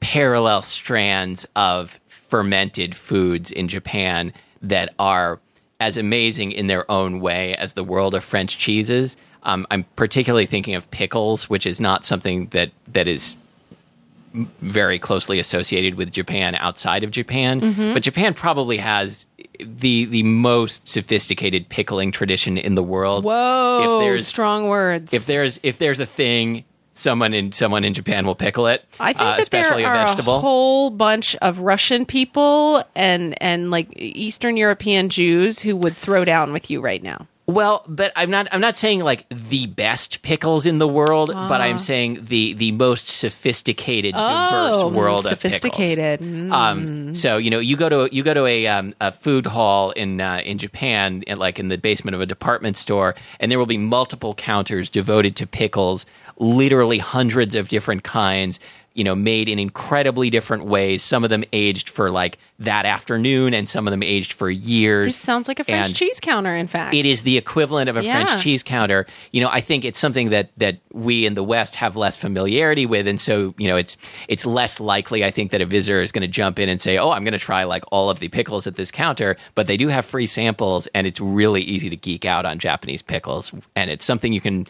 parallel 0.00 0.62
strands 0.62 1.46
of 1.56 2.00
fermented 2.08 2.94
foods 2.94 3.50
in 3.50 3.68
Japan 3.68 4.32
that 4.62 4.94
are 4.98 5.40
as 5.80 5.96
amazing 5.96 6.52
in 6.52 6.68
their 6.68 6.88
own 6.90 7.20
way 7.20 7.54
as 7.56 7.74
the 7.74 7.82
world 7.82 8.14
of 8.14 8.22
French 8.22 8.56
cheeses. 8.56 9.16
Um, 9.44 9.66
I'm 9.70 9.84
particularly 9.96 10.46
thinking 10.46 10.74
of 10.74 10.90
pickles, 10.90 11.50
which 11.50 11.66
is 11.66 11.80
not 11.80 12.04
something 12.04 12.46
that 12.48 12.70
that 12.88 13.08
is 13.08 13.34
very 14.34 14.98
closely 14.98 15.38
associated 15.38 15.96
with 15.96 16.10
Japan 16.10 16.54
outside 16.54 17.04
of 17.04 17.10
Japan. 17.10 17.60
Mm-hmm. 17.60 17.92
But 17.92 18.02
Japan 18.02 18.34
probably 18.34 18.78
has 18.78 19.26
the 19.60 20.06
the 20.06 20.22
most 20.22 20.88
sophisticated 20.88 21.68
pickling 21.68 22.12
tradition 22.12 22.56
in 22.56 22.74
the 22.74 22.82
world. 22.82 23.24
Whoa, 23.24 23.80
If 24.00 24.04
there's 24.06 24.26
strong 24.26 24.68
words. 24.68 25.12
if 25.12 25.26
there's 25.26 25.60
if 25.62 25.78
there's 25.78 26.00
a 26.00 26.06
thing, 26.06 26.64
someone 26.94 27.34
in 27.34 27.52
someone 27.52 27.84
in 27.84 27.92
Japan 27.94 28.24
will 28.24 28.34
pickle 28.34 28.66
it. 28.68 28.84
I 28.98 29.12
think 29.12 29.20
uh, 29.22 29.30
that 29.32 29.40
especially 29.40 29.82
there 29.82 29.92
a 29.92 29.98
are 29.98 30.06
vegetable. 30.06 30.36
a 30.36 30.40
whole 30.40 30.88
bunch 30.90 31.36
of 31.42 31.58
Russian 31.60 32.06
people 32.06 32.84
and 32.94 33.40
and 33.42 33.70
like 33.70 33.88
Eastern 33.96 34.56
European 34.56 35.10
Jews 35.10 35.58
who 35.58 35.76
would 35.76 35.96
throw 35.96 36.24
down 36.24 36.52
with 36.54 36.70
you 36.70 36.80
right 36.80 37.02
now. 37.02 37.26
Well, 37.52 37.84
but 37.86 38.12
I'm 38.16 38.30
not. 38.30 38.48
I'm 38.52 38.60
not 38.60 38.76
saying 38.76 39.00
like 39.00 39.26
the 39.30 39.66
best 39.66 40.22
pickles 40.22 40.66
in 40.66 40.78
the 40.78 40.88
world, 40.88 41.30
but 41.32 41.60
I'm 41.60 41.78
saying 41.78 42.24
the 42.26 42.52
the 42.54 42.72
most 42.72 43.08
sophisticated, 43.08 44.14
Oh, 44.16 44.84
diverse 44.84 44.96
world 44.96 45.24
sophisticated. 45.24 46.20
of 46.20 46.20
pickles. 46.20 46.52
Um, 46.52 47.14
so 47.14 47.36
you 47.36 47.50
know, 47.50 47.58
you 47.58 47.76
go 47.76 47.88
to 47.88 48.08
you 48.14 48.22
go 48.22 48.34
to 48.34 48.46
a 48.46 48.66
um, 48.66 48.94
a 49.00 49.12
food 49.12 49.46
hall 49.46 49.90
in 49.92 50.20
uh, 50.20 50.40
in 50.44 50.58
Japan, 50.58 51.22
in, 51.26 51.38
like 51.38 51.58
in 51.58 51.68
the 51.68 51.78
basement 51.78 52.14
of 52.14 52.20
a 52.20 52.26
department 52.26 52.76
store, 52.76 53.14
and 53.40 53.50
there 53.50 53.58
will 53.58 53.66
be 53.66 53.78
multiple 53.78 54.34
counters 54.34 54.88
devoted 54.90 55.36
to 55.36 55.46
pickles, 55.46 56.06
literally 56.38 56.98
hundreds 56.98 57.54
of 57.54 57.68
different 57.68 58.02
kinds. 58.04 58.58
You 58.94 59.04
know, 59.04 59.14
made 59.14 59.48
in 59.48 59.58
incredibly 59.58 60.28
different 60.28 60.66
ways. 60.66 61.02
Some 61.02 61.24
of 61.24 61.30
them 61.30 61.44
aged 61.52 61.88
for 61.88 62.10
like 62.10 62.38
that 62.58 62.84
afternoon, 62.84 63.54
and 63.54 63.68
some 63.68 63.86
of 63.86 63.90
them 63.90 64.02
aged 64.02 64.34
for 64.34 64.50
years. 64.50 65.06
This 65.06 65.16
sounds 65.16 65.48
like 65.48 65.58
a 65.58 65.64
French 65.64 65.88
And- 65.88 65.96
cheese 65.96 66.20
counter. 66.20 66.54
In 66.54 66.66
fact, 66.66 66.94
it 66.94 67.06
is 67.06 67.22
the 67.22 67.36
equivalent 67.38 67.88
of 67.88 67.96
a 67.96 68.04
Yeah. 68.04 68.24
French 68.24 68.42
cheese 68.42 68.62
counter. 68.62 69.06
You 69.30 69.40
know, 69.40 69.48
I 69.50 69.60
think 69.62 69.84
it's 69.86 69.98
something 69.98 70.28
that 70.30 70.50
that 70.58 70.76
we 70.92 71.24
in 71.24 71.34
the 71.34 71.42
West 71.42 71.76
have 71.76 71.96
less 71.96 72.16
familiarity 72.16 72.84
with, 72.84 73.06
and 73.08 73.18
so 73.20 73.54
you 73.56 73.66
know, 73.66 73.76
it's 73.76 73.96
it's 74.28 74.44
less 74.44 74.78
likely. 74.78 75.24
I 75.24 75.30
think 75.30 75.52
that 75.52 75.60
a 75.62 75.66
visitor 75.66 76.02
is 76.02 76.12
going 76.12 76.22
to 76.22 76.28
jump 76.28 76.58
in 76.58 76.68
and 76.68 76.80
say, 76.80 76.98
"Oh, 76.98 77.10
I'm 77.10 77.24
going 77.24 77.32
to 77.32 77.38
try 77.38 77.64
like 77.64 77.84
all 77.90 78.10
of 78.10 78.18
the 78.18 78.28
pickles 78.28 78.66
at 78.66 78.76
this 78.76 78.90
counter." 78.90 79.36
But 79.54 79.66
they 79.68 79.76
do 79.78 79.88
have 79.88 80.04
free 80.04 80.26
samples, 80.26 80.86
and 80.94 81.06
it's 81.06 81.20
really 81.20 81.62
easy 81.62 81.88
to 81.88 81.96
geek 81.96 82.24
out 82.26 82.44
on 82.44 82.58
Japanese 82.58 83.00
pickles, 83.00 83.52
and 83.74 83.90
it's 83.90 84.04
something 84.04 84.32
you 84.34 84.40
can. 84.42 84.66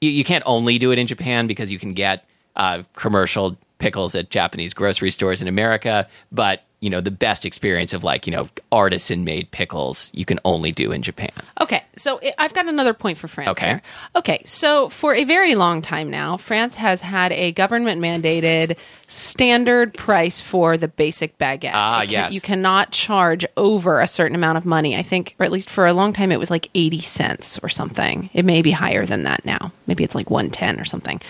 You, 0.00 0.10
you 0.10 0.24
can't 0.24 0.44
only 0.46 0.78
do 0.78 0.92
it 0.92 0.98
in 0.98 1.06
Japan 1.06 1.46
because 1.46 1.70
you 1.70 1.78
can 1.78 1.92
get 1.92 2.24
uh, 2.56 2.82
commercial 2.94 3.56
pickles 3.78 4.14
at 4.14 4.30
Japanese 4.30 4.74
grocery 4.74 5.10
stores 5.10 5.40
in 5.42 5.48
America, 5.48 6.06
but 6.30 6.64
you 6.80 6.90
know 6.90 7.00
the 7.00 7.10
best 7.10 7.44
experience 7.44 7.92
of 7.92 8.02
like 8.04 8.26
you 8.26 8.32
know 8.32 8.48
artisan 8.72 9.24
made 9.24 9.50
pickles 9.50 10.10
you 10.14 10.24
can 10.24 10.40
only 10.44 10.72
do 10.72 10.92
in 10.92 11.02
Japan. 11.02 11.30
Okay, 11.60 11.82
so 11.96 12.20
I've 12.38 12.54
got 12.54 12.66
another 12.68 12.94
point 12.94 13.18
for 13.18 13.28
France. 13.28 13.50
Okay. 13.50 13.66
here. 13.66 13.82
Okay, 14.16 14.42
so 14.44 14.88
for 14.88 15.14
a 15.14 15.24
very 15.24 15.54
long 15.54 15.82
time 15.82 16.10
now, 16.10 16.36
France 16.36 16.76
has 16.76 17.00
had 17.00 17.32
a 17.32 17.52
government 17.52 18.00
mandated 18.00 18.78
standard 19.06 19.92
price 19.94 20.40
for 20.40 20.76
the 20.76 20.88
basic 20.88 21.36
baguette. 21.38 21.72
Ah, 21.74 22.00
can- 22.00 22.10
yes. 22.10 22.32
You 22.32 22.40
cannot 22.40 22.92
charge 22.92 23.44
over 23.56 24.00
a 24.00 24.06
certain 24.06 24.34
amount 24.34 24.56
of 24.56 24.64
money. 24.64 24.96
I 24.96 25.02
think, 25.02 25.34
or 25.38 25.44
at 25.44 25.52
least 25.52 25.68
for 25.68 25.86
a 25.86 25.92
long 25.92 26.12
time, 26.12 26.32
it 26.32 26.38
was 26.38 26.50
like 26.50 26.70
80 26.74 27.00
cents 27.00 27.58
or 27.62 27.68
something. 27.68 28.30
It 28.32 28.44
may 28.44 28.62
be 28.62 28.70
higher 28.70 29.04
than 29.04 29.24
that 29.24 29.44
now. 29.44 29.72
Maybe 29.86 30.04
it's 30.04 30.14
like 30.14 30.30
110 30.30 30.80
or 30.80 30.84
something. 30.84 31.20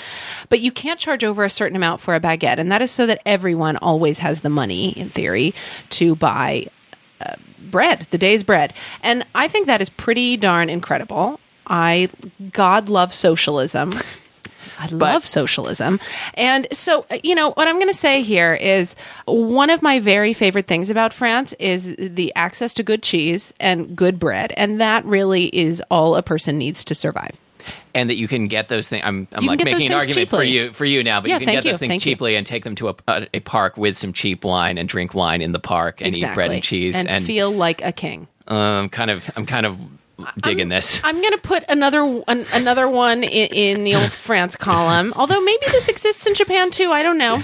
But 0.49 0.61
you 0.61 0.71
can't 0.71 1.01
charge 1.01 1.25
over 1.25 1.43
a 1.45 1.51
certain 1.51 1.75
amount 1.77 2.01
for 2.01 2.15
a 2.15 2.21
baguette. 2.21 2.59
And 2.59 2.71
that 2.71 2.83
is 2.83 2.91
so 2.91 3.07
that 3.07 3.21
everyone 3.25 3.77
always 3.79 4.19
has 4.19 4.41
the 4.43 4.51
money, 4.51 4.91
in 4.91 5.09
theory, 5.09 5.39
to 5.90 6.14
buy 6.16 6.66
bread, 7.70 8.07
the 8.11 8.18
day's 8.18 8.42
bread. 8.42 8.74
And 9.03 9.24
I 9.35 9.48
think 9.48 9.66
that 9.66 9.81
is 9.81 9.88
pretty 9.88 10.37
darn 10.37 10.68
incredible. 10.68 11.40
I 11.66 12.09
God 12.53 12.88
love 12.88 13.14
socialism. 13.14 13.94
I 14.79 14.87
love 14.87 15.26
socialism. 15.26 16.00
And 16.35 16.66
so, 16.72 17.05
uh, 17.11 17.18
you 17.22 17.35
know, 17.35 17.53
what 17.53 17.68
I'm 17.68 17.76
going 17.76 17.88
to 17.88 17.94
say 17.94 18.22
here 18.22 18.55
is 18.55 18.96
one 19.26 19.68
of 19.68 19.83
my 19.83 20.00
very 20.00 20.33
favorite 20.33 20.66
things 20.66 20.88
about 20.88 21.12
France 21.12 21.53
is 21.59 21.94
the 21.98 22.33
access 22.35 22.72
to 22.74 22.83
good 22.83 23.03
cheese 23.03 23.53
and 23.61 23.94
good 23.94 24.18
bread. 24.18 24.55
And 24.57 24.81
that 24.81 25.05
really 25.05 25.46
is 25.46 25.83
all 25.90 26.16
a 26.16 26.22
person 26.22 26.57
needs 26.57 26.83
to 26.87 26.94
survive. 26.94 27.37
And 27.95 28.11
that 28.11 28.17
you 28.17 28.29
can 28.29 28.49
get 28.49 28.69
those 28.69 28.89
things. 28.89 29.03
I'm, 29.05 29.29
I'm 29.33 29.47
like 29.47 29.65
making 29.65 29.89
an 29.89 29.95
argument 29.95 30.29
for 30.29 30.43
you 30.43 30.73
for 30.73 30.85
you 30.85 31.03
now, 31.03 31.21
but 31.21 31.31
Yeah, 31.31 31.39
you 31.39 31.47
can 31.47 31.55
get 31.55 31.65
those 31.65 31.73
you, 31.73 31.79
things 31.79 31.91
thank 31.93 32.07
you. 32.07 32.13
cheaply 32.13 32.37
and 32.37 32.47
take 32.47 32.65
them 32.65 32.75
to 32.77 32.89
a, 32.91 32.95
a, 33.09 33.27
a 33.35 33.41
park 33.41 33.77
with 33.77 33.97
some 33.97 34.13
cheap 34.13 34.45
wine 34.45 34.79
and 34.79 34.89
drink 34.89 35.15
wine 35.15 35.43
in 35.43 35.53
the 35.53 35.59
park 35.59 36.01
and 36.01 36.17
eat 36.17 36.35
bread 36.35 36.51
and 36.51 36.63
cheese 36.63 36.95
and, 36.95 37.09
and, 37.09 37.25
feel 37.25 37.51
like 37.51 37.85
a 37.85 37.93
king. 37.93 38.29
um, 38.49 38.89
kind 38.89 39.11
of 39.11 39.31
I'm 39.37 39.47
kind 39.47 39.67
of 39.67 39.79
digging 40.39 40.69
this. 40.69 41.01
I'm 41.05 41.21
going 41.21 41.33
to 41.33 41.39
put 41.39 41.65
another 41.69 42.03
an, 42.29 42.45
another 42.53 42.89
one 42.89 43.23
in, 43.23 43.79
in 43.79 43.85
the 43.85 43.95
old 43.95 44.13
France 44.13 44.57
column. 44.57 45.13
Although 45.17 45.41
maybe 45.41 45.67
this 45.71 45.89
exists 45.89 46.27
in 46.27 46.35
Japan 46.35 46.71
too. 46.71 46.91
I 46.91 47.03
don't 47.03 47.19
know. 47.19 47.43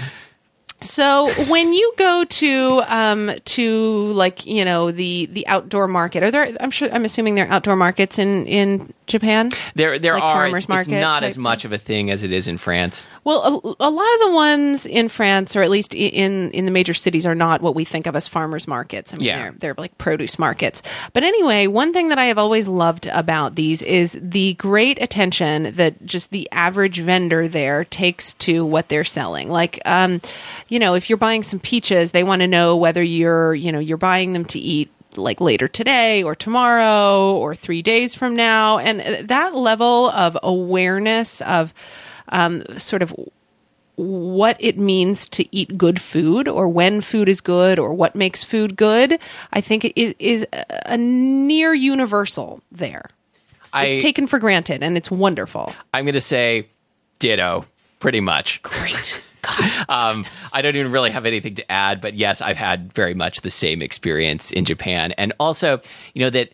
So 0.81 1.27
when 1.45 1.73
you 1.73 1.91
go 1.97 2.23
to 2.23 2.83
um, 2.87 3.31
to 3.45 4.11
like 4.13 4.45
you 4.45 4.63
know 4.63 4.91
the 4.91 5.25
the 5.31 5.47
outdoor 5.47 5.87
market, 5.87 6.21
are 6.21 6.29
there? 6.29 6.55
I'm 6.59 6.69
sure. 6.69 6.87
I'm 6.91 7.03
assuming 7.03 7.33
there 7.35 7.47
are 7.47 7.51
outdoor 7.51 7.75
markets 7.75 8.19
in 8.19 8.45
in 8.45 8.93
Japan. 9.07 9.51
There 9.73 9.97
there 9.97 10.13
like 10.13 10.23
are 10.23 10.33
farmers 10.35 10.65
it's, 10.69 10.79
it's 10.81 10.87
not 10.89 11.23
as 11.23 11.35
much 11.35 11.65
of 11.65 11.73
a 11.73 11.79
thing 11.79 12.11
as 12.11 12.21
it 12.21 12.31
is 12.31 12.47
in 12.47 12.59
France. 12.59 13.07
Well, 13.23 13.39
a, 13.79 13.87
a 13.87 13.89
lot 13.89 14.13
of 14.13 14.19
the 14.27 14.31
ones 14.33 14.85
in 14.85 15.09
France, 15.09 15.55
or 15.55 15.63
at 15.63 15.71
least 15.71 15.95
in 15.95 16.51
in 16.51 16.65
the 16.65 16.71
major 16.71 16.93
cities, 16.93 17.25
are 17.25 17.33
not 17.35 17.61
what 17.63 17.73
we 17.73 17.83
think 17.83 18.05
of 18.05 18.15
as 18.15 18.27
farmers 18.27 18.67
markets. 18.67 19.13
I 19.15 19.17
mean, 19.17 19.25
Yeah. 19.25 19.37
they're 19.41 19.51
they're 19.53 19.75
like 19.79 19.97
produce 19.97 20.37
markets. 20.37 20.83
But 21.11 21.23
anyway, 21.23 21.65
one 21.65 21.91
thing 21.91 22.09
that 22.09 22.19
I 22.19 22.25
have 22.25 22.37
always 22.37 22.67
loved 22.67 23.07
about 23.07 23.55
these 23.55 23.81
is 23.81 24.15
the 24.21 24.53
great 24.55 25.01
attention 25.01 25.73
that 25.75 26.05
just 26.05 26.29
the 26.29 26.47
average 26.51 26.99
vendor 26.99 27.47
there 27.47 27.83
takes 27.83 28.35
to 28.35 28.63
what 28.63 28.89
they're 28.89 29.03
selling. 29.03 29.49
Like, 29.49 29.79
um, 29.85 30.21
you 30.69 30.79
know, 30.79 30.93
if 30.95 31.09
you're 31.09 31.17
buying 31.17 31.43
some 31.43 31.59
peaches, 31.59 32.11
they 32.11 32.23
want 32.23 32.41
to 32.41 32.47
know 32.47 32.75
whether 32.75 33.03
you're 33.03 33.53
you 33.55 33.71
know 33.71 33.79
you're 33.79 33.97
buying 33.97 34.33
them 34.33 34.45
to 34.45 34.59
eat 34.59 34.89
like 35.15 35.41
later 35.41 35.67
today 35.67 36.21
or 36.23 36.35
tomorrow 36.35 37.35
or 37.35 37.55
three 37.55 37.81
days 37.81 38.13
from 38.13 38.35
now. 38.35 38.77
And 38.77 39.01
uh, 39.01 39.15
that 39.23 39.55
level 39.55 40.09
of 40.11 40.37
awareness 40.43 41.41
of 41.41 41.73
um, 42.29 42.63
sort 42.77 43.01
of 43.01 43.13
what 43.95 44.57
it 44.59 44.77
means 44.77 45.27
to 45.27 45.55
eat 45.55 45.75
good 45.75 45.99
food 45.99 46.47
or 46.47 46.67
when 46.67 47.01
food 47.01 47.27
is 47.27 47.41
good 47.41 47.79
or 47.79 47.95
what 47.95 48.13
makes 48.13 48.43
food 48.43 48.75
good 48.75 49.17
i 49.53 49.59
think 49.59 49.83
it 49.83 49.99
is, 49.99 50.13
is 50.19 50.45
a 50.85 50.95
near 50.95 51.73
universal 51.73 52.61
there. 52.71 53.09
I 53.73 53.85
it's 53.87 54.03
taken 54.03 54.27
for 54.27 54.39
granted 54.39 54.83
and 54.83 54.97
it's 54.97 55.11
wonderful. 55.11 55.73
I'm 55.93 56.05
going 56.05 56.13
to 56.13 56.21
say 56.21 56.67
ditto 57.19 57.65
pretty 57.99 58.21
much. 58.21 58.61
great 58.63 59.23
um, 59.89 60.25
I 60.53 60.61
don't 60.61 60.75
even 60.75 60.91
really 60.91 61.11
have 61.11 61.25
anything 61.25 61.55
to 61.55 61.71
add, 61.71 62.01
but 62.01 62.13
yes, 62.15 62.41
I've 62.41 62.57
had 62.57 62.93
very 62.93 63.13
much 63.13 63.41
the 63.41 63.49
same 63.49 63.81
experience 63.81 64.51
in 64.51 64.65
Japan. 64.65 65.11
And 65.13 65.33
also, 65.39 65.81
you 66.13 66.21
know, 66.23 66.29
that 66.31 66.51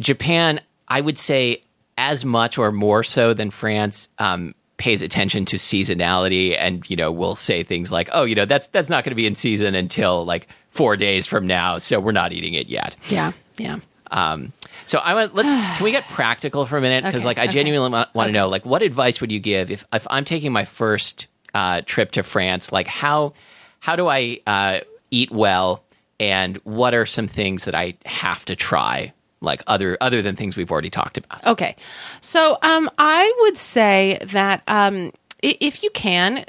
Japan, 0.00 0.60
I 0.88 1.00
would 1.00 1.18
say, 1.18 1.62
as 1.96 2.24
much 2.24 2.58
or 2.58 2.70
more 2.70 3.02
so 3.02 3.34
than 3.34 3.50
France, 3.50 4.08
um, 4.18 4.54
pays 4.76 5.02
attention 5.02 5.44
to 5.46 5.56
seasonality 5.56 6.56
and, 6.56 6.88
you 6.88 6.94
know, 6.96 7.10
will 7.10 7.34
say 7.34 7.64
things 7.64 7.90
like, 7.90 8.08
oh, 8.12 8.24
you 8.24 8.34
know, 8.36 8.44
that's 8.44 8.68
that's 8.68 8.88
not 8.88 9.02
going 9.02 9.10
to 9.10 9.16
be 9.16 9.26
in 9.26 9.34
season 9.34 9.74
until 9.74 10.24
like 10.24 10.46
four 10.70 10.96
days 10.96 11.26
from 11.26 11.46
now, 11.46 11.78
so 11.78 11.98
we're 11.98 12.12
not 12.12 12.32
eating 12.32 12.54
it 12.54 12.68
yet. 12.68 12.94
yeah 13.08 13.32
yeah 13.56 13.78
Um, 14.12 14.52
so 14.86 14.98
I 14.98 15.14
want 15.14 15.34
let's 15.34 15.48
can 15.76 15.84
we 15.84 15.90
get 15.90 16.04
practical 16.04 16.64
for 16.66 16.78
a 16.78 16.80
minute 16.80 17.02
because 17.04 17.22
Okay, 17.22 17.26
like 17.26 17.38
I 17.38 17.44
okay. 17.44 17.52
genuinely 17.54 17.90
want, 17.90 18.26
to 18.28 18.32
know 18.32 18.48
like 18.48 18.64
what 18.64 18.82
advice 18.82 19.20
would 19.20 19.32
you 19.32 19.40
give 19.40 19.70
if 19.72 19.84
if 19.92 20.06
I'm 20.10 20.24
taking 20.24 20.52
my 20.52 20.64
first 20.64 21.26
uh, 21.58 21.82
trip 21.86 22.12
to 22.12 22.22
France 22.22 22.70
like 22.70 22.86
how 22.86 23.32
how 23.80 23.96
do 23.96 24.06
I 24.06 24.40
uh, 24.46 24.80
eat 25.10 25.32
well 25.32 25.82
and 26.20 26.56
what 26.58 26.94
are 26.94 27.04
some 27.04 27.26
things 27.26 27.64
that 27.64 27.74
I 27.74 27.96
have 28.06 28.44
to 28.44 28.54
try 28.54 29.12
like 29.40 29.64
other 29.66 29.98
other 30.00 30.22
than 30.22 30.36
things 30.36 30.56
we've 30.56 30.70
already 30.70 30.90
talked 30.90 31.18
about 31.18 31.44
Okay. 31.44 31.74
So 32.20 32.58
um, 32.62 32.88
I 32.98 33.32
would 33.40 33.58
say 33.58 34.18
that 34.26 34.62
um, 34.68 35.12
if 35.42 35.82
you 35.82 35.90
can, 35.90 36.44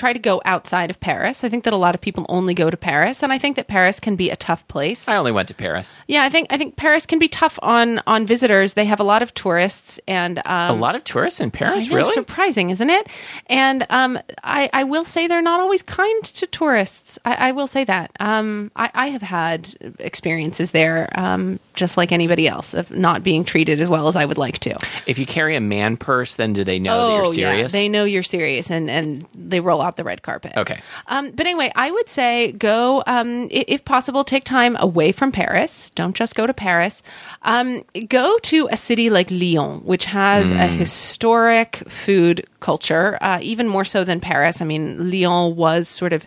try 0.00 0.12
to 0.12 0.18
go 0.18 0.40
outside 0.44 0.90
of 0.90 0.98
Paris. 0.98 1.44
I 1.44 1.48
think 1.48 1.64
that 1.64 1.72
a 1.72 1.76
lot 1.76 1.94
of 1.94 2.00
people 2.00 2.24
only 2.28 2.54
go 2.54 2.70
to 2.70 2.76
Paris, 2.76 3.22
and 3.22 3.32
I 3.32 3.38
think 3.38 3.56
that 3.56 3.68
Paris 3.68 4.00
can 4.00 4.16
be 4.16 4.30
a 4.30 4.36
tough 4.36 4.66
place. 4.66 5.08
I 5.08 5.16
only 5.16 5.32
went 5.32 5.48
to 5.48 5.54
Paris. 5.54 5.92
Yeah, 6.08 6.22
I 6.24 6.30
think 6.30 6.46
I 6.50 6.56
think 6.56 6.76
Paris 6.76 7.06
can 7.06 7.18
be 7.18 7.28
tough 7.28 7.58
on 7.62 8.00
on 8.06 8.26
visitors. 8.26 8.74
They 8.74 8.86
have 8.86 9.00
a 9.00 9.04
lot 9.04 9.22
of 9.22 9.34
tourists, 9.34 10.00
and 10.08 10.38
um, 10.46 10.76
A 10.76 10.80
lot 10.80 10.94
of 10.96 11.04
tourists 11.04 11.40
in 11.40 11.50
Paris, 11.50 11.88
know, 11.88 11.96
really? 11.96 12.12
surprising, 12.12 12.70
isn't 12.70 12.90
it? 12.90 13.06
And 13.46 13.86
um, 13.90 14.18
I, 14.42 14.70
I 14.72 14.84
will 14.84 15.04
say 15.04 15.26
they're 15.26 15.42
not 15.42 15.60
always 15.60 15.82
kind 15.82 16.24
to 16.24 16.46
tourists. 16.46 17.18
I, 17.24 17.48
I 17.48 17.52
will 17.52 17.66
say 17.66 17.84
that. 17.84 18.10
Um, 18.20 18.70
I, 18.76 18.90
I 18.94 19.06
have 19.08 19.22
had 19.22 19.74
experiences 19.98 20.70
there, 20.70 21.08
um, 21.14 21.60
just 21.74 21.96
like 21.96 22.10
anybody 22.12 22.48
else, 22.48 22.74
of 22.74 22.90
not 22.90 23.22
being 23.22 23.44
treated 23.44 23.80
as 23.80 23.88
well 23.88 24.08
as 24.08 24.16
I 24.16 24.24
would 24.24 24.38
like 24.38 24.58
to. 24.60 24.78
If 25.06 25.18
you 25.18 25.26
carry 25.26 25.56
a 25.56 25.60
man 25.60 25.96
purse, 25.96 26.36
then 26.36 26.52
do 26.52 26.64
they 26.64 26.78
know 26.78 26.96
that 27.08 27.16
you're 27.16 27.34
serious? 27.34 27.52
Oh, 27.52 27.60
yeah, 27.60 27.68
they 27.68 27.88
know 27.88 28.04
you're 28.04 28.22
serious, 28.22 28.70
and 28.70 28.88
and 28.90 29.26
they 29.34 29.60
roll 29.60 29.82
the 29.96 30.04
red 30.04 30.22
carpet. 30.22 30.52
Okay. 30.56 30.80
Um, 31.06 31.30
but 31.30 31.46
anyway, 31.46 31.72
I 31.74 31.90
would 31.90 32.08
say 32.08 32.52
go, 32.52 33.02
um, 33.06 33.48
if 33.50 33.84
possible, 33.84 34.24
take 34.24 34.44
time 34.44 34.76
away 34.78 35.12
from 35.12 35.32
Paris. 35.32 35.90
Don't 35.90 36.14
just 36.16 36.34
go 36.34 36.46
to 36.46 36.54
Paris. 36.54 37.02
Um, 37.42 37.82
go 38.08 38.38
to 38.38 38.68
a 38.70 38.76
city 38.76 39.10
like 39.10 39.30
Lyon, 39.30 39.80
which 39.80 40.04
has 40.06 40.50
a 40.50 40.66
historic 40.66 41.76
food 41.88 42.44
culture, 42.60 43.18
uh, 43.20 43.38
even 43.42 43.68
more 43.68 43.84
so 43.84 44.04
than 44.04 44.20
Paris. 44.20 44.60
I 44.60 44.64
mean, 44.64 45.10
Lyon 45.10 45.56
was 45.56 45.88
sort 45.88 46.12
of 46.12 46.26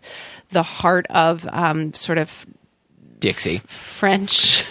the 0.50 0.64
heart 0.64 1.08
of 1.10 1.48
um, 1.52 1.94
sort 1.94 2.18
of 2.18 2.46
Dixie. 3.20 3.62
French. 3.68 4.66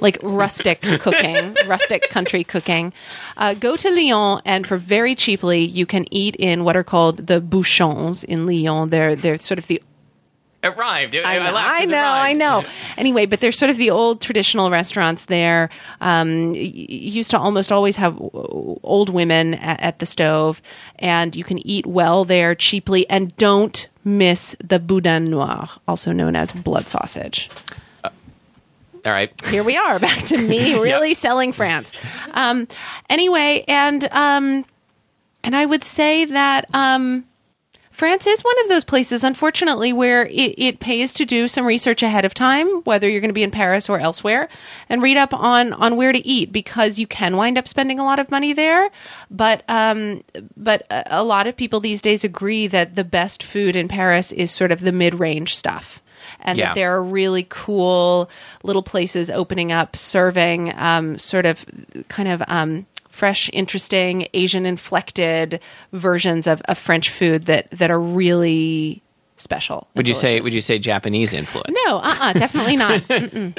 Like 0.00 0.18
rustic 0.22 0.80
cooking, 1.00 1.56
rustic 1.66 2.10
country 2.10 2.44
cooking. 2.44 2.92
Uh, 3.36 3.54
go 3.54 3.76
to 3.76 3.90
Lyon, 3.90 4.40
and 4.44 4.66
for 4.66 4.76
very 4.76 5.14
cheaply, 5.14 5.60
you 5.64 5.86
can 5.86 6.04
eat 6.12 6.36
in 6.38 6.64
what 6.64 6.76
are 6.76 6.84
called 6.84 7.26
the 7.26 7.40
bouchons 7.40 8.24
in 8.24 8.46
Lyon. 8.46 8.90
They're 8.90 9.14
they're 9.16 9.38
sort 9.38 9.58
of 9.58 9.66
the 9.66 9.80
It 10.62 10.76
rhymed. 10.76 11.14
It- 11.14 11.26
I 11.26 11.38
know, 11.38 11.52
laughed 11.52 11.82
I 11.82 11.84
know, 11.84 12.04
I 12.04 12.32
know. 12.32 12.64
Anyway, 12.96 13.26
but 13.26 13.40
they're 13.40 13.52
sort 13.52 13.70
of 13.70 13.76
the 13.76 13.90
old 13.90 14.20
traditional 14.20 14.70
restaurants 14.70 15.26
there. 15.26 15.68
Um, 16.00 16.54
used 16.54 17.30
to 17.32 17.38
almost 17.38 17.70
always 17.72 17.96
have 17.96 18.16
old 18.32 19.08
women 19.10 19.54
at, 19.54 19.80
at 19.82 19.98
the 19.98 20.06
stove, 20.06 20.62
and 20.98 21.34
you 21.36 21.44
can 21.44 21.58
eat 21.66 21.86
well 21.86 22.24
there 22.24 22.54
cheaply. 22.54 23.08
And 23.10 23.36
don't 23.36 23.88
miss 24.04 24.54
the 24.62 24.78
boudin 24.78 25.30
noir, 25.30 25.68
also 25.88 26.12
known 26.12 26.36
as 26.36 26.52
blood 26.52 26.88
sausage. 26.88 27.50
All 29.04 29.12
right. 29.12 29.32
Here 29.46 29.62
we 29.62 29.76
are, 29.76 29.98
back 29.98 30.24
to 30.24 30.38
me 30.38 30.78
really 30.78 31.14
selling 31.14 31.52
France. 31.52 31.92
Um, 32.32 32.66
anyway, 33.10 33.64
and 33.68 34.04
um, 34.10 34.64
and 35.42 35.54
I 35.54 35.66
would 35.66 35.84
say 35.84 36.24
that 36.24 36.66
um, 36.74 37.26
France 37.94 38.26
is 38.26 38.42
one 38.42 38.60
of 38.62 38.68
those 38.70 38.82
places, 38.82 39.22
unfortunately, 39.22 39.92
where 39.92 40.26
it, 40.26 40.54
it 40.58 40.80
pays 40.80 41.12
to 41.12 41.24
do 41.24 41.46
some 41.46 41.64
research 41.64 42.02
ahead 42.02 42.24
of 42.24 42.34
time, 42.34 42.66
whether 42.82 43.08
you're 43.08 43.20
going 43.20 43.28
to 43.28 43.34
be 43.34 43.44
in 43.44 43.52
Paris 43.52 43.88
or 43.88 44.00
elsewhere, 44.00 44.48
and 44.88 45.00
read 45.00 45.16
up 45.16 45.32
on 45.32 45.72
on 45.74 45.96
where 45.96 46.12
to 46.12 46.26
eat 46.26 46.50
because 46.50 46.98
you 46.98 47.06
can 47.06 47.36
wind 47.36 47.58
up 47.58 47.68
spending 47.68 48.00
a 48.00 48.04
lot 48.04 48.18
of 48.18 48.30
money 48.30 48.52
there. 48.52 48.90
But 49.30 49.62
um, 49.68 50.24
but 50.56 50.86
a, 50.90 51.20
a 51.20 51.24
lot 51.24 51.46
of 51.46 51.56
people 51.56 51.78
these 51.78 52.00
days 52.02 52.24
agree 52.24 52.66
that 52.66 52.96
the 52.96 53.04
best 53.04 53.42
food 53.42 53.76
in 53.76 53.86
Paris 53.86 54.32
is 54.32 54.50
sort 54.50 54.72
of 54.72 54.80
the 54.80 54.92
mid 54.92 55.20
range 55.20 55.54
stuff. 55.54 56.02
And 56.44 56.58
Yeah. 56.58 56.66
that 56.66 56.74
there 56.74 56.94
are 56.94 57.02
really 57.02 57.46
cool 57.48 58.28
little 58.62 58.82
places 58.82 59.30
opening 59.30 59.72
up, 59.72 59.96
serving 59.96 60.72
um, 60.76 61.18
sort 61.18 61.46
of 61.46 61.64
kind 62.08 62.28
of 62.28 62.42
um, 62.48 62.86
fresh, 63.08 63.48
interesting, 63.52 64.28
Asian 64.34 64.66
inflected 64.66 65.60
versions 65.92 66.46
of, 66.46 66.60
of 66.68 66.76
French 66.76 67.10
food 67.10 67.46
that 67.46 67.70
that 67.70 67.90
are 67.90 68.00
really 68.00 69.00
special. 69.36 69.88
Would 69.94 70.08
you 70.08 70.14
say? 70.14 70.40
Would 70.40 70.52
you 70.52 70.60
say 70.60 70.78
Japanese 70.78 71.32
influence? 71.32 71.76
No, 71.86 71.98
uh, 71.98 72.16
uh 72.20 72.32
definitely 72.34 72.76
not. 72.76 73.00
Mm-mm. 73.08 73.56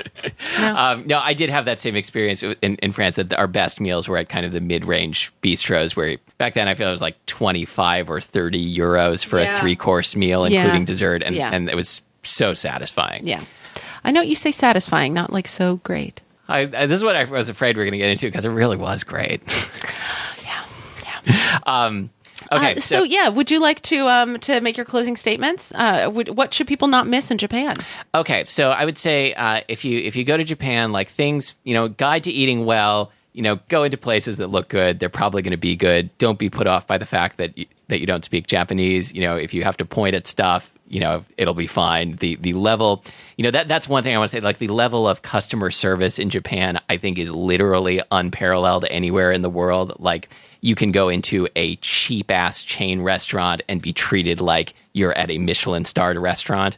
Um, 0.59 1.05
no, 1.05 1.19
I 1.19 1.33
did 1.33 1.49
have 1.49 1.65
that 1.65 1.79
same 1.79 1.95
experience 1.95 2.43
in, 2.43 2.75
in 2.75 2.91
France. 2.91 3.15
That 3.15 3.33
our 3.33 3.47
best 3.47 3.79
meals 3.79 4.07
were 4.07 4.17
at 4.17 4.29
kind 4.29 4.45
of 4.45 4.51
the 4.51 4.61
mid-range 4.61 5.33
bistros, 5.41 5.95
where 5.95 6.17
back 6.37 6.53
then 6.53 6.67
I 6.67 6.73
feel 6.73 6.87
it 6.87 6.91
was 6.91 7.01
like 7.01 7.23
twenty-five 7.25 8.09
or 8.09 8.21
thirty 8.21 8.77
euros 8.77 9.25
for 9.25 9.39
Yeah. 9.39 9.57
a 9.57 9.59
three-course 9.59 10.15
meal, 10.15 10.47
Yeah. 10.47 10.61
including 10.63 10.85
dessert, 10.85 11.23
and 11.23 11.35
Yeah. 11.35 11.51
and 11.53 11.69
it 11.69 11.75
was 11.75 12.01
so 12.25 12.53
satisfying. 12.53 13.25
yeah, 13.25 13.43
I 14.03 14.11
know 14.11 14.21
you 14.21 14.35
say 14.35 14.51
satisfying, 14.51 15.13
not 15.13 15.31
like 15.31 15.47
so 15.47 15.77
great. 15.77 16.21
I, 16.47 16.59
I, 16.59 16.85
this 16.85 16.97
is 16.97 17.03
what 17.03 17.15
I 17.15 17.23
was 17.23 17.49
afraid 17.49 17.75
we 17.75 17.81
were 17.81 17.85
going 17.85 17.93
to 17.93 17.97
get 17.97 18.09
into 18.09 18.27
because 18.27 18.45
it 18.45 18.49
really 18.49 18.77
was 18.77 19.03
great. 19.03 19.41
Yeah, 20.43 20.65
yeah. 21.03 21.59
Um, 21.65 22.09
okay, 22.51 22.75
Uh, 22.75 22.79
so, 22.79 23.03
yeah, 23.03 23.29
would 23.29 23.49
you 23.49 23.59
like 23.59 23.81
to 23.83 24.07
um, 24.07 24.37
to 24.41 24.61
make 24.61 24.77
your 24.77 24.85
closing 24.85 25.15
statements? 25.15 25.71
Uh, 25.73 26.09
would, 26.13 26.29
what 26.29 26.53
should 26.53 26.67
people 26.67 26.87
not 26.87 27.07
miss 27.07 27.31
in 27.31 27.37
Japan? 27.37 27.75
Okay, 28.13 28.45
so 28.45 28.69
I 28.69 28.85
would 28.85 28.97
say 28.97 29.33
uh, 29.33 29.61
if 29.67 29.83
you 29.85 29.97
if 29.99 30.15
you 30.15 30.23
go 30.23 30.37
to 30.37 30.43
Japan, 30.43 30.91
like 30.91 31.09
things, 31.09 31.55
you 31.63 31.73
know, 31.73 31.87
guide 31.87 32.23
to 32.25 32.31
eating 32.31 32.65
well. 32.65 33.11
You 33.33 33.41
know, 33.41 33.59
go 33.67 33.83
into 33.83 33.97
places 33.97 34.37
that 34.37 34.47
look 34.47 34.69
good. 34.69 34.99
They're 35.01 35.09
probably 35.09 35.41
going 35.41 35.51
to 35.51 35.57
be 35.57 35.75
good. 35.75 36.15
Don't 36.19 36.39
be 36.39 36.49
put 36.49 36.67
off 36.67 36.87
by 36.87 36.97
the 36.97 37.05
fact 37.05 37.35
that 37.35 37.57
you, 37.57 37.65
that 37.89 37.99
you 37.99 38.05
don't 38.05 38.23
speak 38.23 38.47
Japanese. 38.47 39.13
You 39.13 39.19
know, 39.21 39.35
if 39.35 39.53
you 39.53 39.63
have 39.65 39.75
to 39.77 39.85
point 39.85 40.15
at 40.15 40.25
stuff, 40.25 40.71
you 40.87 40.99
know, 40.99 41.25
it'll 41.37 41.53
be 41.53 41.67
fine. 41.67 42.17
The 42.17 42.35
the 42.35 42.53
level, 42.53 43.03
you 43.37 43.43
know, 43.43 43.51
that 43.51 43.67
that's 43.67 43.87
one 43.87 44.03
thing 44.03 44.15
I 44.15 44.17
want 44.17 44.31
to 44.31 44.37
say. 44.37 44.41
Like 44.41 44.59
the 44.59 44.67
level 44.67 45.07
of 45.07 45.21
customer 45.21 45.71
service 45.71 46.19
in 46.19 46.29
Japan, 46.29 46.79
I 46.89 46.97
think 46.97 47.17
is 47.17 47.31
literally 47.31 48.01
unparalleled 48.11 48.85
anywhere 48.89 49.31
in 49.31 49.41
the 49.41 49.49
world. 49.49 49.93
Like 49.99 50.29
you 50.61 50.75
can 50.75 50.91
go 50.91 51.09
into 51.09 51.47
a 51.55 51.75
cheap 51.77 52.31
ass 52.31 52.63
chain 52.63 53.01
restaurant 53.01 53.61
and 53.67 53.81
be 53.81 53.93
treated 53.93 54.41
like 54.41 54.73
you're 54.93 55.15
at 55.17 55.29
a 55.29 55.37
Michelin 55.37 55.85
starred 55.85 56.17
restaurant 56.17 56.77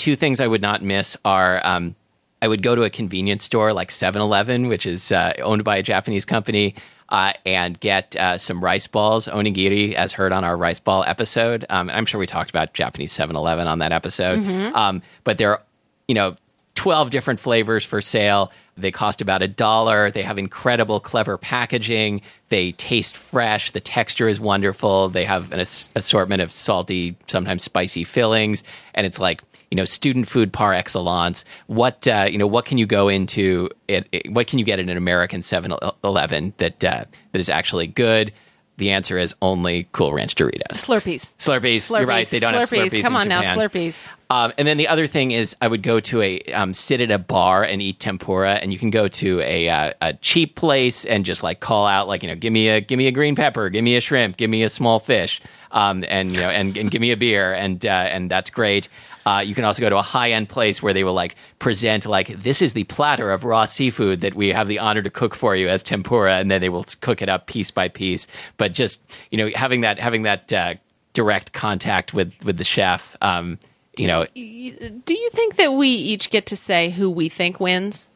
two 0.00 0.16
things 0.16 0.40
I 0.40 0.46
would 0.46 0.62
not 0.62 0.82
miss 0.82 1.14
are 1.26 1.60
um, 1.62 1.94
I 2.40 2.48
would 2.48 2.62
go 2.62 2.74
to 2.74 2.84
a 2.84 2.90
convenience 2.90 3.44
store 3.44 3.74
like 3.74 3.90
7 3.90 4.20
Eleven, 4.20 4.68
which 4.68 4.86
is 4.86 5.12
uh, 5.12 5.34
owned 5.42 5.62
by 5.62 5.76
a 5.76 5.82
Japanese 5.82 6.24
company, 6.24 6.74
uh, 7.10 7.32
and 7.44 7.78
get 7.80 8.14
uh, 8.16 8.38
some 8.38 8.62
rice 8.62 8.86
balls, 8.86 9.26
onigiri, 9.28 9.94
as 9.94 10.12
heard 10.12 10.32
on 10.32 10.44
our 10.44 10.56
rice 10.56 10.80
ball 10.80 11.04
episode. 11.04 11.64
Um, 11.68 11.88
and 11.88 11.96
I'm 11.96 12.06
sure 12.06 12.18
we 12.20 12.26
talked 12.26 12.50
about 12.50 12.72
Japanese 12.74 13.12
7 13.12 13.34
Eleven 13.36 13.66
on 13.66 13.80
that 13.80 13.92
episode. 13.92 14.38
Um, 14.74 15.02
but 15.24 15.38
there 15.38 15.50
are, 15.52 15.62
you 16.08 16.14
know, 16.14 16.36
12 16.80 17.10
different 17.10 17.38
flavors 17.38 17.84
for 17.84 18.00
sale. 18.00 18.50
They 18.74 18.90
cost 18.90 19.20
about 19.20 19.42
a 19.42 19.48
dollar. 19.48 20.10
They 20.10 20.22
have 20.22 20.38
incredible, 20.38 20.98
clever 20.98 21.36
packaging. 21.36 22.22
They 22.48 22.72
taste 22.72 23.18
fresh. 23.18 23.70
The 23.72 23.80
texture 23.80 24.28
is 24.30 24.40
wonderful. 24.40 25.10
They 25.10 25.26
have 25.26 25.52
an 25.52 25.60
ass- 25.60 25.90
assortment 25.94 26.40
of 26.40 26.50
salty, 26.50 27.16
sometimes 27.26 27.62
spicy 27.64 28.04
fillings. 28.04 28.64
And 28.94 29.06
it's 29.06 29.20
like, 29.20 29.42
you 29.70 29.76
know, 29.76 29.84
student 29.84 30.26
food 30.26 30.54
par 30.54 30.72
excellence. 30.72 31.44
What, 31.66 32.08
uh, 32.08 32.26
you 32.30 32.38
know, 32.38 32.46
what 32.46 32.64
can 32.64 32.78
you 32.78 32.86
go 32.86 33.08
into? 33.08 33.68
It, 33.86 34.08
it- 34.10 34.32
what 34.32 34.46
can 34.46 34.58
you 34.58 34.64
get 34.64 34.78
at 34.78 34.88
an 34.88 34.96
American 34.96 35.42
7 35.42 35.74
Eleven 36.02 36.54
that, 36.56 36.82
uh, 36.82 37.04
that 37.32 37.38
is 37.38 37.50
actually 37.50 37.88
good? 37.88 38.32
The 38.80 38.92
answer 38.92 39.18
is 39.18 39.34
only 39.42 39.88
Cool 39.92 40.14
Ranch 40.14 40.34
Doritos. 40.36 40.72
Slurpees. 40.72 41.34
Slurpees. 41.36 41.90
You're 41.90 42.06
right. 42.06 42.26
They 42.26 42.38
don't 42.38 42.54
have 42.54 42.70
Slurpees 42.70 43.02
Come 43.02 43.14
on 43.14 43.28
now. 43.28 43.42
Slurpees. 43.42 44.08
Um, 44.30 44.54
and 44.56 44.66
then 44.66 44.78
the 44.78 44.88
other 44.88 45.06
thing 45.06 45.32
is, 45.32 45.54
I 45.60 45.68
would 45.68 45.82
go 45.82 46.00
to 46.00 46.22
a 46.22 46.40
um, 46.54 46.72
sit 46.72 47.02
at 47.02 47.10
a 47.10 47.18
bar 47.18 47.62
and 47.62 47.82
eat 47.82 48.00
tempura, 48.00 48.54
and 48.54 48.72
you 48.72 48.78
can 48.78 48.88
go 48.88 49.06
to 49.06 49.40
a 49.42 49.68
uh, 49.68 49.92
a 50.00 50.14
cheap 50.14 50.56
place 50.56 51.04
and 51.04 51.26
just 51.26 51.42
like 51.42 51.60
call 51.60 51.86
out 51.86 52.08
like 52.08 52.22
you 52.22 52.30
know, 52.30 52.36
give 52.36 52.54
me 52.54 52.68
a 52.70 52.80
give 52.80 52.96
me 52.96 53.06
a 53.06 53.12
green 53.12 53.36
pepper, 53.36 53.68
give 53.68 53.84
me 53.84 53.96
a 53.96 54.00
shrimp, 54.00 54.38
give 54.38 54.48
me 54.48 54.62
a 54.62 54.70
small 54.70 54.98
fish, 54.98 55.42
um, 55.72 56.02
and 56.08 56.32
you 56.32 56.40
know, 56.40 56.48
and, 56.48 56.74
and 56.78 56.90
give 56.90 57.02
me 57.02 57.10
a 57.10 57.18
beer, 57.18 57.52
and 57.52 57.84
uh, 57.84 57.88
and 57.88 58.30
that's 58.30 58.48
great. 58.48 58.88
Uh, 59.30 59.40
you 59.40 59.54
can 59.54 59.64
also 59.64 59.80
go 59.80 59.88
to 59.88 59.96
a 59.96 60.02
high 60.02 60.32
end 60.32 60.48
place 60.48 60.82
where 60.82 60.92
they 60.92 61.04
will 61.04 61.14
like 61.14 61.36
present 61.60 62.04
like 62.04 62.28
this 62.42 62.60
is 62.60 62.72
the 62.72 62.82
platter 62.84 63.30
of 63.30 63.44
raw 63.44 63.64
seafood 63.64 64.22
that 64.22 64.34
we 64.34 64.48
have 64.48 64.66
the 64.66 64.78
honor 64.80 65.02
to 65.02 65.10
cook 65.10 65.36
for 65.36 65.54
you 65.54 65.68
as 65.68 65.84
tempura, 65.84 66.34
and 66.38 66.50
then 66.50 66.60
they 66.60 66.68
will 66.68 66.84
cook 67.00 67.22
it 67.22 67.28
up 67.28 67.46
piece 67.46 67.70
by 67.70 67.88
piece. 67.88 68.26
But 68.56 68.72
just 68.72 69.00
you 69.30 69.38
know, 69.38 69.50
having 69.54 69.82
that 69.82 70.00
having 70.00 70.22
that 70.22 70.52
uh, 70.52 70.74
direct 71.12 71.52
contact 71.52 72.12
with 72.12 72.32
with 72.42 72.56
the 72.56 72.64
chef. 72.64 73.16
Um, 73.20 73.58
you 73.96 74.08
know, 74.08 74.26
Do 74.34 75.14
you 75.14 75.30
think 75.30 75.56
that 75.56 75.74
we 75.74 75.88
each 75.88 76.30
get 76.30 76.46
to 76.46 76.56
say 76.56 76.90
who 76.90 77.10
we 77.10 77.28
think 77.28 77.60
wins 77.60 78.08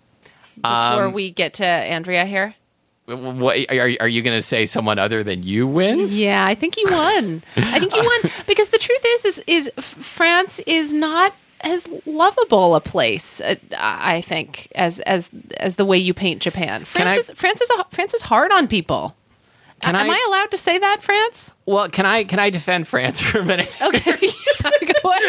before 0.56 1.06
Um, 1.06 1.12
we 1.12 1.30
get 1.30 1.54
to 1.54 1.66
Andrea 1.66 2.24
here? 2.24 2.54
What, 3.06 3.58
are, 3.68 3.96
are 4.00 4.08
you 4.08 4.22
going 4.22 4.36
to 4.38 4.42
say 4.42 4.64
someone 4.64 4.98
other 4.98 5.22
than 5.22 5.42
you 5.42 5.66
wins? 5.66 6.18
Yeah, 6.18 6.44
I 6.46 6.54
think 6.54 6.78
you 6.78 6.86
won. 6.90 7.42
I 7.56 7.78
think 7.78 7.94
you 7.94 8.02
won 8.02 8.32
because 8.46 8.68
the 8.70 8.78
truth 8.78 9.02
is, 9.04 9.24
is, 9.24 9.42
is 9.46 9.70
France 9.76 10.58
is 10.60 10.94
not 10.94 11.34
as 11.60 11.86
lovable 12.06 12.74
a 12.74 12.80
place. 12.80 13.40
Uh, 13.40 13.56
I 13.78 14.22
think 14.22 14.68
as 14.74 15.00
as 15.00 15.30
as 15.58 15.74
the 15.76 15.84
way 15.84 15.98
you 15.98 16.14
paint 16.14 16.40
Japan. 16.40 16.84
France 16.84 17.16
I- 17.16 17.18
is 17.18 17.30
France 17.34 17.60
is 17.60 17.70
a, 17.70 17.84
France 17.90 18.14
is 18.14 18.22
hard 18.22 18.52
on 18.52 18.68
people. 18.68 19.14
Can 19.80 19.96
Am 19.96 20.08
I- 20.08 20.14
I 20.14 20.24
allowed 20.28 20.50
to 20.52 20.58
say 20.58 20.78
that, 20.78 21.02
France? 21.02 21.54
Well, 21.66 21.90
can 21.90 22.06
I 22.06 22.24
can 22.24 22.38
I 22.38 22.48
defend 22.48 22.88
France 22.88 23.20
for 23.20 23.40
a 23.40 23.44
minute? 23.44 23.74
Okay, 23.82 24.12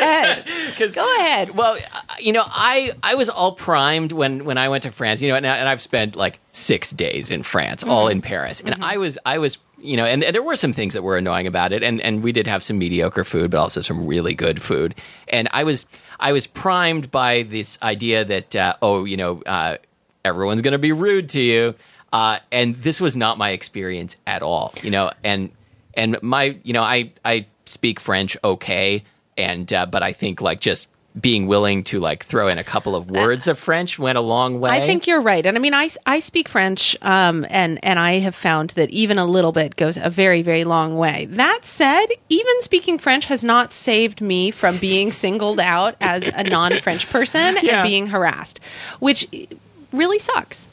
ahead. 0.02 0.46
Go 0.96 1.16
ahead. 1.20 1.56
Well, 1.56 1.76
uh, 1.76 2.02
you 2.20 2.32
know, 2.34 2.44
I 2.46 2.92
I 3.04 3.16
was 3.16 3.30
all 3.30 3.54
primed 3.54 4.12
when 4.12 4.46
when 4.46 4.58
I 4.58 4.70
went 4.70 4.84
to 4.84 4.92
France. 4.92 5.22
You 5.22 5.30
know, 5.30 5.36
and, 5.36 5.48
I- 5.48 5.58
and 5.58 5.70
I've 5.70 5.82
spent 5.82 6.16
like 6.16 6.40
six 6.52 6.92
days 6.92 7.30
in 7.30 7.44
France, 7.44 7.84
all 7.84 8.06
Mm-hmm. 8.06 8.12
in 8.14 8.22
Paris, 8.22 8.62
and 8.62 8.84
I 8.84 8.98
was 8.98 9.18
I 9.26 9.38
was 9.38 9.58
you 9.78 9.98
know, 9.98 10.06
and, 10.06 10.24
and 10.24 10.34
there 10.34 10.42
were 10.42 10.56
some 10.56 10.74
things 10.74 10.96
that 10.96 11.04
were 11.04 11.16
annoying 11.18 11.46
about 11.48 11.72
it, 11.72 11.84
and 11.84 12.02
and 12.02 12.24
we 12.24 12.32
did 12.32 12.48
have 12.48 12.64
some 12.64 12.78
mediocre 12.80 13.24
food, 13.24 13.52
but 13.52 13.60
also 13.60 13.82
some 13.82 14.08
really 14.08 14.34
good 14.34 14.62
food. 14.62 14.96
And 15.28 15.48
I 15.52 15.64
was 15.64 15.86
I 16.20 16.32
was 16.32 16.48
primed 16.48 17.12
by 17.12 17.44
this 17.44 17.78
idea 17.84 18.26
that 18.26 18.56
uh, 18.56 18.76
oh, 18.82 19.06
you 19.06 19.18
know, 19.18 19.42
uh, 19.44 19.78
everyone's 20.24 20.62
going 20.64 20.72
to 20.72 20.80
be 20.80 20.92
rude 20.92 21.30
to 21.30 21.40
you, 21.42 21.76
uh, 22.14 22.40
and 22.52 22.76
this 22.78 23.00
was 23.00 23.16
not 23.16 23.38
my 23.38 23.52
experience 23.52 24.16
at 24.26 24.42
all. 24.42 24.74
You 24.82 24.90
know, 24.92 25.12
and 25.24 25.52
and 25.94 26.18
my 26.24 26.58
you 26.64 26.74
know 26.74 26.82
I 26.84 27.12
I 27.24 27.46
speak 27.66 28.00
French 28.00 28.36
okay, 28.44 29.04
and 29.38 29.72
uh, 29.72 29.86
but 29.86 30.04
I 30.04 30.14
think 30.14 30.42
like 30.42 30.60
just 30.60 30.88
being 31.20 31.48
willing 31.48 31.82
to 31.82 32.02
like 32.02 32.26
throw 32.26 32.50
in 32.50 32.58
a 32.58 32.64
couple 32.64 32.94
of 32.94 33.10
words 33.10 33.48
of 33.48 33.58
French 33.58 33.98
went 33.98 34.18
a 34.18 34.22
long 34.22 34.60
way. 34.60 34.70
I 34.72 34.86
think 34.86 35.08
you're 35.08 35.22
right, 35.22 35.46
and 35.46 35.56
I 35.58 35.62
mean, 35.62 35.74
I, 35.74 35.90
I 36.06 36.20
speak 36.20 36.50
French, 36.50 36.98
um, 37.02 37.46
and 37.50 37.80
and 37.84 37.98
I 37.98 38.20
have 38.20 38.36
found 38.36 38.72
that 38.72 38.90
even 38.90 39.18
a 39.18 39.24
little 39.26 39.54
bit 39.54 39.78
goes 39.78 39.96
a 39.96 40.10
very 40.10 40.42
very 40.42 40.66
long 40.66 40.98
way. 40.98 41.26
That 41.30 41.66
said, 41.66 42.08
even 42.28 42.62
speaking 42.62 42.98
French 42.98 43.26
has 43.26 43.46
not 43.46 43.72
saved 43.72 44.20
me 44.20 44.52
from 44.52 44.78
being 44.78 45.12
singled 45.24 45.60
out 45.62 45.96
as 46.02 46.28
a 46.28 46.44
non-French 46.44 47.10
person 47.10 47.58
Yeah. 47.62 47.78
and 47.80 47.88
being 47.88 48.08
harassed, 48.08 48.60
which 49.00 49.26
really 49.94 50.20
sucks. 50.20 50.68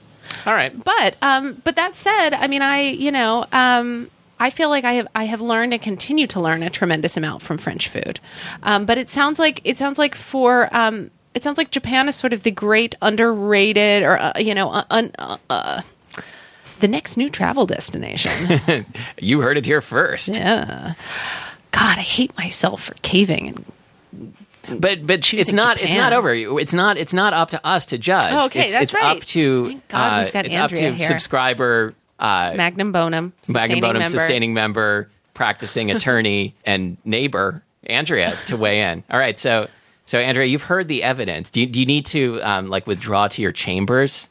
All 0.44 0.54
right. 0.54 0.72
But 0.84 1.16
um, 1.22 1.60
but 1.62 1.76
that 1.76 1.94
said, 1.94 2.30
I 2.34 2.48
mean, 2.48 2.62
I 2.62 2.80
you 2.80 3.12
know, 3.12 3.46
um, 3.52 4.10
I 4.40 4.50
feel 4.50 4.68
like 4.68 4.84
I 4.84 4.94
have 4.94 5.08
I 5.14 5.24
have 5.24 5.40
learned 5.40 5.72
and 5.72 5.80
continue 5.82 6.26
to 6.28 6.40
learn 6.40 6.62
a 6.62 6.70
tremendous 6.70 7.16
amount 7.16 7.42
from 7.42 7.58
French 7.58 7.88
food. 7.88 8.18
Um, 8.62 8.86
but 8.86 8.98
it 8.98 9.08
sounds 9.08 9.38
like 9.38 9.60
it 9.64 9.78
sounds 9.78 9.98
like 9.98 10.14
for 10.14 10.68
um, 10.74 11.10
it 11.34 11.42
sounds 11.44 11.58
like 11.58 11.70
Japan 11.70 12.08
is 12.08 12.16
sort 12.16 12.32
of 12.32 12.42
the 12.42 12.50
great 12.50 12.94
underrated 13.00 14.02
or 14.02 14.18
uh, 14.18 14.32
you 14.38 14.54
know 14.54 14.70
uh, 14.70 14.84
un, 14.90 15.12
uh, 15.18 15.36
uh, 15.48 15.82
the 16.80 16.88
next 16.88 17.16
new 17.16 17.30
travel 17.30 17.66
destination. 17.66 18.60
You 19.20 19.40
heard 19.40 19.56
it 19.56 19.64
here 19.64 19.80
first. 19.80 20.28
yeah. 20.28 20.94
God, 21.70 21.98
I 21.98 22.02
hate 22.02 22.36
myself 22.36 22.82
for 22.82 22.94
caving 23.02 23.48
and 24.12 24.34
But 24.80 25.06
but 25.06 25.32
it's 25.32 25.52
not 25.52 25.80
it's 25.80 25.94
not 25.94 26.12
over. 26.12 26.34
It's 26.34 26.72
not 26.74 26.96
it's 26.98 27.14
not 27.14 27.32
up 27.32 27.50
to 27.50 27.64
us 27.66 27.86
to 27.86 27.98
judge. 27.98 28.32
Oh, 28.32 28.46
okay, 28.46 28.64
it's, 28.64 28.72
that's 28.72 28.82
it's 28.84 28.94
right. 28.94 29.16
up 29.16 29.24
to 29.26 29.68
Thank 29.68 29.88
God 29.88 30.12
uh, 30.20 30.24
we've 30.24 30.32
got 30.32 30.46
it's 30.46 30.54
Andrea 30.54 30.88
up 30.90 30.92
to 30.94 30.98
here. 30.98 31.08
subscriber 31.08 31.94
uh, 32.22 32.54
Magnum 32.56 32.92
Bonum, 32.92 33.32
Magnum 33.32 33.32
sustaining 33.42 33.80
Bonum 33.82 34.02
member. 34.02 34.18
sustaining 34.18 34.54
member, 34.54 35.10
practicing 35.34 35.90
attorney, 35.94 36.54
and 36.64 36.96
neighbor 37.04 37.62
Andrea 37.84 38.36
to 38.46 38.56
weigh 38.56 38.80
in. 38.80 39.04
All 39.10 39.18
right, 39.18 39.38
so 39.38 39.68
so 40.06 40.18
Andrea, 40.18 40.46
you've 40.46 40.62
heard 40.62 40.88
the 40.88 41.02
evidence. 41.02 41.50
Do 41.50 41.60
you, 41.60 41.66
do 41.66 41.80
you 41.80 41.86
need 41.86 42.06
to 42.06 42.40
um, 42.42 42.68
like 42.68 42.86
withdraw 42.86 43.28
to 43.28 43.42
your 43.42 43.52
chambers? 43.52 44.28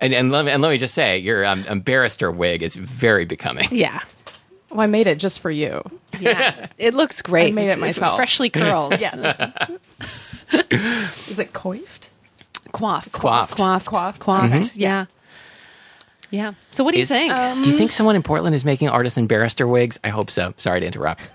And 0.00 0.12
and 0.12 0.30
let 0.30 0.44
me, 0.44 0.50
and 0.50 0.60
let 0.62 0.70
me 0.70 0.76
just 0.76 0.92
say, 0.94 1.16
your 1.18 1.44
um, 1.46 1.80
barrister 1.80 2.30
wig 2.30 2.62
is 2.62 2.74
very 2.76 3.24
becoming. 3.24 3.66
Yeah. 3.70 4.00
Well, 4.70 4.80
I 4.80 4.86
made 4.86 5.06
it 5.06 5.18
just 5.18 5.40
for 5.40 5.50
you. 5.50 5.80
Yeah, 6.20 6.66
it 6.76 6.92
looks 6.92 7.22
great. 7.22 7.48
I 7.48 7.50
made 7.52 7.68
it 7.68 7.78
It's- 7.78 7.90
it's 7.90 8.00
myself. 8.00 8.16
freshly 8.16 8.50
curled. 8.50 9.00
Yes. 9.00 9.22
Is 11.28 11.38
it 11.38 11.52
coiffed? 11.52 12.10
Coiffed. 12.72 13.12
Coiffed. 13.12 13.56
Coiffed. 13.56 13.86
Coiffed. 13.86 14.18
Coiffed. 14.20 14.52
Mm-hmm. 14.52 14.78
Yeah. 14.80 15.06
Yeah. 16.30 16.54
So 16.72 16.82
what 16.84 16.92
do 16.92 16.98
you 16.98 17.02
Is- 17.02 17.08
think? 17.08 17.34
Do 17.62 17.70
you 17.70 17.76
think 17.78 17.90
someone 17.90 18.16
in 18.16 18.22
Portland 18.22 18.54
is 18.54 18.64
making 18.64 18.88
artisan 18.88 19.26
barrister 19.26 19.66
wigs? 19.66 19.98
I 20.02 20.08
hope 20.08 20.30
so. 20.30 20.54
Sorry 20.56 20.80
to 20.80 20.86
interrupt. 20.86 21.30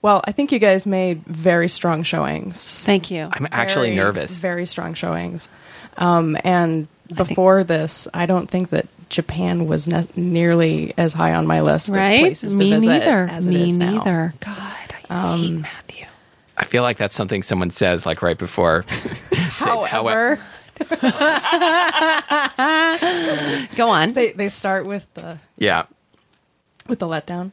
Well, 0.00 0.22
I 0.24 0.32
think 0.32 0.52
you 0.52 0.58
guys 0.60 0.86
made 0.86 1.24
very 1.24 1.68
strong 1.68 2.02
showings. 2.04 2.84
Thank 2.84 3.10
you. 3.10 3.28
I'm 3.32 3.48
actually 3.50 3.88
Very, 3.88 3.96
nervous. 3.96 4.38
Very 4.38 4.64
strong 4.64 4.94
showings. 4.94 5.48
Um, 5.96 6.36
and 6.44 6.86
before 7.14 7.64
this, 7.64 8.06
I 8.14 8.26
don't 8.26 8.48
think 8.48 8.70
that 8.70 8.86
Japan 9.08 9.66
was 9.66 9.88
ne- 9.88 10.06
nearly 10.14 10.94
as 10.96 11.14
high 11.14 11.34
on 11.34 11.46
my 11.48 11.62
list 11.62 11.88
right? 11.88 12.12
of 12.12 12.20
places 12.20 12.54
Me 12.54 12.70
to 12.70 12.76
visit 12.76 12.88
neither. 12.90 13.28
as 13.30 13.46
it 13.46 13.50
Me 13.50 13.70
is 13.70 13.76
now. 13.76 13.92
neither. 13.96 14.32
God, 14.40 14.94
I 15.10 15.36
hate 15.36 15.50
Matthew. 15.50 16.06
I 16.56 16.64
feel 16.64 16.82
like 16.82 16.96
that's 16.96 17.14
something 17.14 17.42
someone 17.42 17.70
says 17.70 18.06
like 18.06 18.22
right 18.22 18.38
before. 18.38 18.84
Say, 19.50 19.70
However, 19.86 20.38
Go 23.76 23.90
on. 23.90 24.12
they 24.14 24.32
they 24.32 24.48
start 24.48 24.86
with 24.86 25.06
the 25.14 25.38
yeah. 25.56 25.84
with 26.88 26.98
the 26.98 27.06
letdown. 27.06 27.52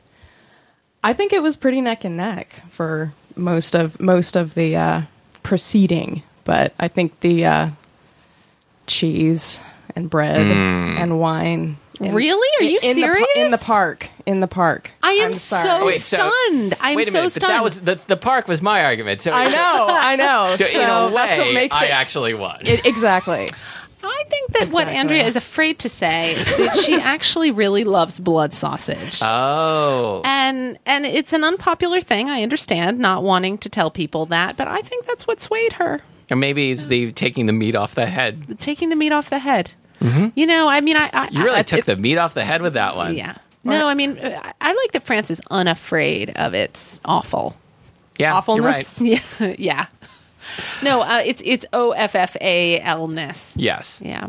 I 1.04 1.14
think 1.14 1.34
it 1.34 1.44
was 1.44 1.56
pretty 1.56 1.82
neck 1.82 2.04
and 2.04 2.18
neck 2.18 2.64
for 2.70 3.14
most 3.36 3.76
of 3.76 4.00
most 4.02 4.36
of 4.36 4.56
the 4.56 4.76
uh, 4.76 5.02
proceeding, 5.44 6.24
but 6.44 6.74
I 6.80 6.88
think 6.88 7.20
the 7.20 7.46
uh, 7.46 7.70
cheese 8.88 9.64
and 9.96 10.10
bread 10.10 10.48
Mm. 10.48 10.98
and 11.00 11.20
wine. 11.20 11.78
In- 12.00 12.14
Really? 12.14 12.48
Are 12.60 12.70
you 12.70 12.80
in 12.84 12.96
The, 12.96 13.02
serious? 13.02 13.28
pa- 13.36 13.42
in 13.42 13.52
the 13.52 13.58
park. 13.58 14.10
In 14.26 14.40
the 14.40 14.48
park. 14.48 14.92
I 15.04 15.12
am 15.14 15.28
I'm 15.28 15.34
so 15.34 15.58
sorry. 15.58 15.86
Wait, 15.86 16.02
so- 16.02 16.18
stunned. 16.18 16.76
I'm 16.80 16.96
Wait 16.96 17.08
a 17.08 17.12
so 17.12 17.18
minute, 17.20 17.34
but 17.40 17.48
that 17.48 17.64
was 17.64 17.80
the, 17.82 18.00
the 18.08 18.18
park 18.18 18.48
was 18.48 18.62
my 18.62 18.84
argument. 18.84 19.22
So 19.22 19.32
I 19.34 19.48
know. 19.48 19.88
I 19.90 20.16
know. 20.16 20.56
So, 20.58 20.66
So, 20.76 20.80
in 20.82 20.90
a 20.90 21.08
way, 21.08 21.14
that's 21.14 21.40
what 21.40 21.54
makes 21.54 21.76
it. 21.76 21.82
I 21.82 21.86
it. 21.86 21.92
actually 21.92 22.34
won. 22.34 22.60
it- 22.66 22.86
exactly. 22.86 23.50
I 24.08 24.24
think 24.30 24.52
that 24.54 24.70
what 24.72 24.88
Andrea 24.88 25.26
is 25.26 25.36
afraid 25.36 25.80
to 25.80 25.90
say 25.90 26.34
is 26.36 26.58
that 26.58 26.78
she 26.86 26.94
actually 27.02 27.50
really 27.50 27.84
loves 27.84 28.20
blood 28.20 28.54
sausage. 28.54 29.20
oh, 29.24 30.22
and 30.24 30.78
and 30.86 31.08
it's 31.08 31.34
an 31.34 31.44
unpopular 31.44 32.00
thing. 32.02 32.30
I 32.30 32.44
understand 32.44 33.00
not 33.00 33.24
wanting 33.24 33.58
to 33.60 33.70
tell 33.70 33.90
people 33.90 34.28
that, 34.28 34.58
but 34.58 34.68
I 34.68 34.82
think 34.82 35.06
that's 35.08 35.26
what 35.26 35.42
swayed 35.42 35.74
her. 35.74 36.02
or 36.30 36.38
maybe 36.38 36.70
it's 36.70 36.86
the 36.86 37.14
taking 37.14 37.48
the 37.48 37.54
meat 37.54 37.74
off 37.76 37.96
the 37.96 38.06
head. 38.06 38.60
Taking 38.60 38.90
the 38.90 38.96
meat 38.96 39.12
off 39.12 39.32
the 39.32 39.40
head. 39.40 39.72
You 40.36 40.46
know, 40.46 40.68
I 40.68 40.82
mean, 40.82 40.98
I, 40.98 41.10
I 41.12 41.30
You 41.32 41.44
really 41.44 41.60
I, 41.60 41.64
took 41.64 41.86
the 41.86 41.96
meat 41.96 42.18
off 42.18 42.34
the 42.34 42.46
head 42.46 42.62
with 42.62 42.74
that 42.74 42.96
one. 42.96 43.16
Yeah. 43.16 43.36
No, 43.64 43.88
I 43.88 43.96
mean, 43.96 44.20
I, 44.20 44.74
like 44.74 44.92
that 44.92 45.04
France 45.04 45.32
is 45.32 45.42
unafraid 45.50 46.30
of 46.36 46.54
its 46.54 47.02
awful. 47.04 47.56
yeah, 48.20 48.34
Awfulness. 48.34 49.02
Right. 49.02 49.20
Yeah, 49.40 49.56
yeah. 49.58 49.86
No, 50.84 51.02
uh, 51.02 51.22
it's 51.26 51.42
it's 51.44 51.66
O 51.74 51.92
F 51.92 52.14
F 52.14 52.38
A 52.40 52.80
L 52.82 53.08
ness. 53.08 53.54
Yes. 53.56 54.00
Yeah. 54.06 54.28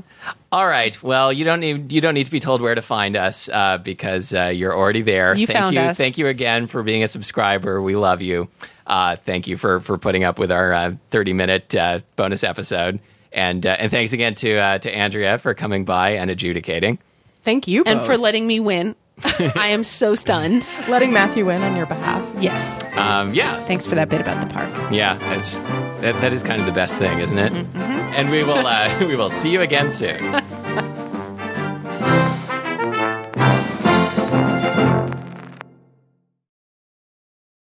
All 0.50 0.66
right. 0.66 1.00
Well, 1.02 1.30
you 1.32 1.44
don't 1.44 1.60
need 1.60 1.92
you 1.92 2.00
don't 2.00 2.14
need 2.14 2.24
to 2.24 2.30
be 2.30 2.40
told 2.40 2.62
where 2.62 2.74
to 2.74 2.80
find 2.80 3.16
us 3.16 3.50
uh, 3.50 3.76
because 3.78 4.32
uh, 4.32 4.44
you're 4.46 4.74
already 4.74 5.02
there. 5.02 5.34
You 5.34 5.46
thank 5.46 5.58
found 5.58 5.74
you. 5.74 5.82
us. 5.82 5.98
Thank 5.98 6.16
you 6.16 6.26
again 6.28 6.66
for 6.66 6.82
being 6.82 7.02
a 7.02 7.08
subscriber. 7.08 7.82
We 7.82 7.96
love 7.96 8.22
you. 8.22 8.48
Uh, 8.86 9.16
thank 9.16 9.46
you 9.46 9.58
for 9.58 9.80
for 9.80 9.98
putting 9.98 10.24
up 10.24 10.38
with 10.38 10.50
our 10.50 10.72
uh, 10.72 10.94
30 11.10 11.34
minute 11.34 11.74
uh, 11.74 12.00
bonus 12.16 12.42
episode. 12.42 12.98
And 13.36 13.66
uh, 13.66 13.76
and 13.78 13.90
thanks 13.90 14.12
again 14.14 14.34
to 14.36 14.56
uh, 14.56 14.78
to 14.78 14.90
Andrea 14.90 15.36
for 15.38 15.54
coming 15.54 15.84
by 15.84 16.10
and 16.12 16.30
adjudicating. 16.30 16.98
Thank 17.42 17.68
you. 17.68 17.84
And 17.84 17.98
both. 17.98 18.06
for 18.06 18.16
letting 18.16 18.46
me 18.46 18.58
win. 18.58 18.96
I 19.54 19.68
am 19.68 19.84
so 19.84 20.14
stunned. 20.14 20.66
letting 20.88 21.12
Matthew 21.12 21.46
win 21.46 21.62
on 21.62 21.76
your 21.76 21.86
behalf. 21.86 22.34
Yes. 22.38 22.82
Um, 22.96 23.32
yeah, 23.32 23.64
Thanks 23.64 23.86
for 23.86 23.94
that 23.94 24.08
bit 24.08 24.20
about 24.20 24.46
the 24.46 24.52
park. 24.52 24.70
yeah. 24.92 25.16
That's, 25.18 25.62
that 26.02 26.20
that 26.20 26.32
is 26.32 26.42
kind 26.42 26.60
of 26.60 26.66
the 26.66 26.72
best 26.72 26.94
thing, 26.94 27.18
isn't 27.20 27.38
it? 27.38 27.52
Mm-hmm. 27.52 27.78
And 27.78 28.30
we 28.30 28.42
will 28.42 28.66
uh, 28.66 28.98
we 29.06 29.16
will 29.16 29.30
see 29.30 29.50
you 29.50 29.60
again 29.60 29.90
soon. 29.90 30.42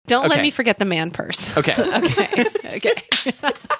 Don't 0.06 0.28
let 0.28 0.42
me 0.42 0.50
forget 0.50 0.78
the 0.78 0.84
man 0.84 1.10
purse. 1.10 1.56
Okay. 1.56 1.72
okay. 1.78 2.44
Okay. 2.76 3.72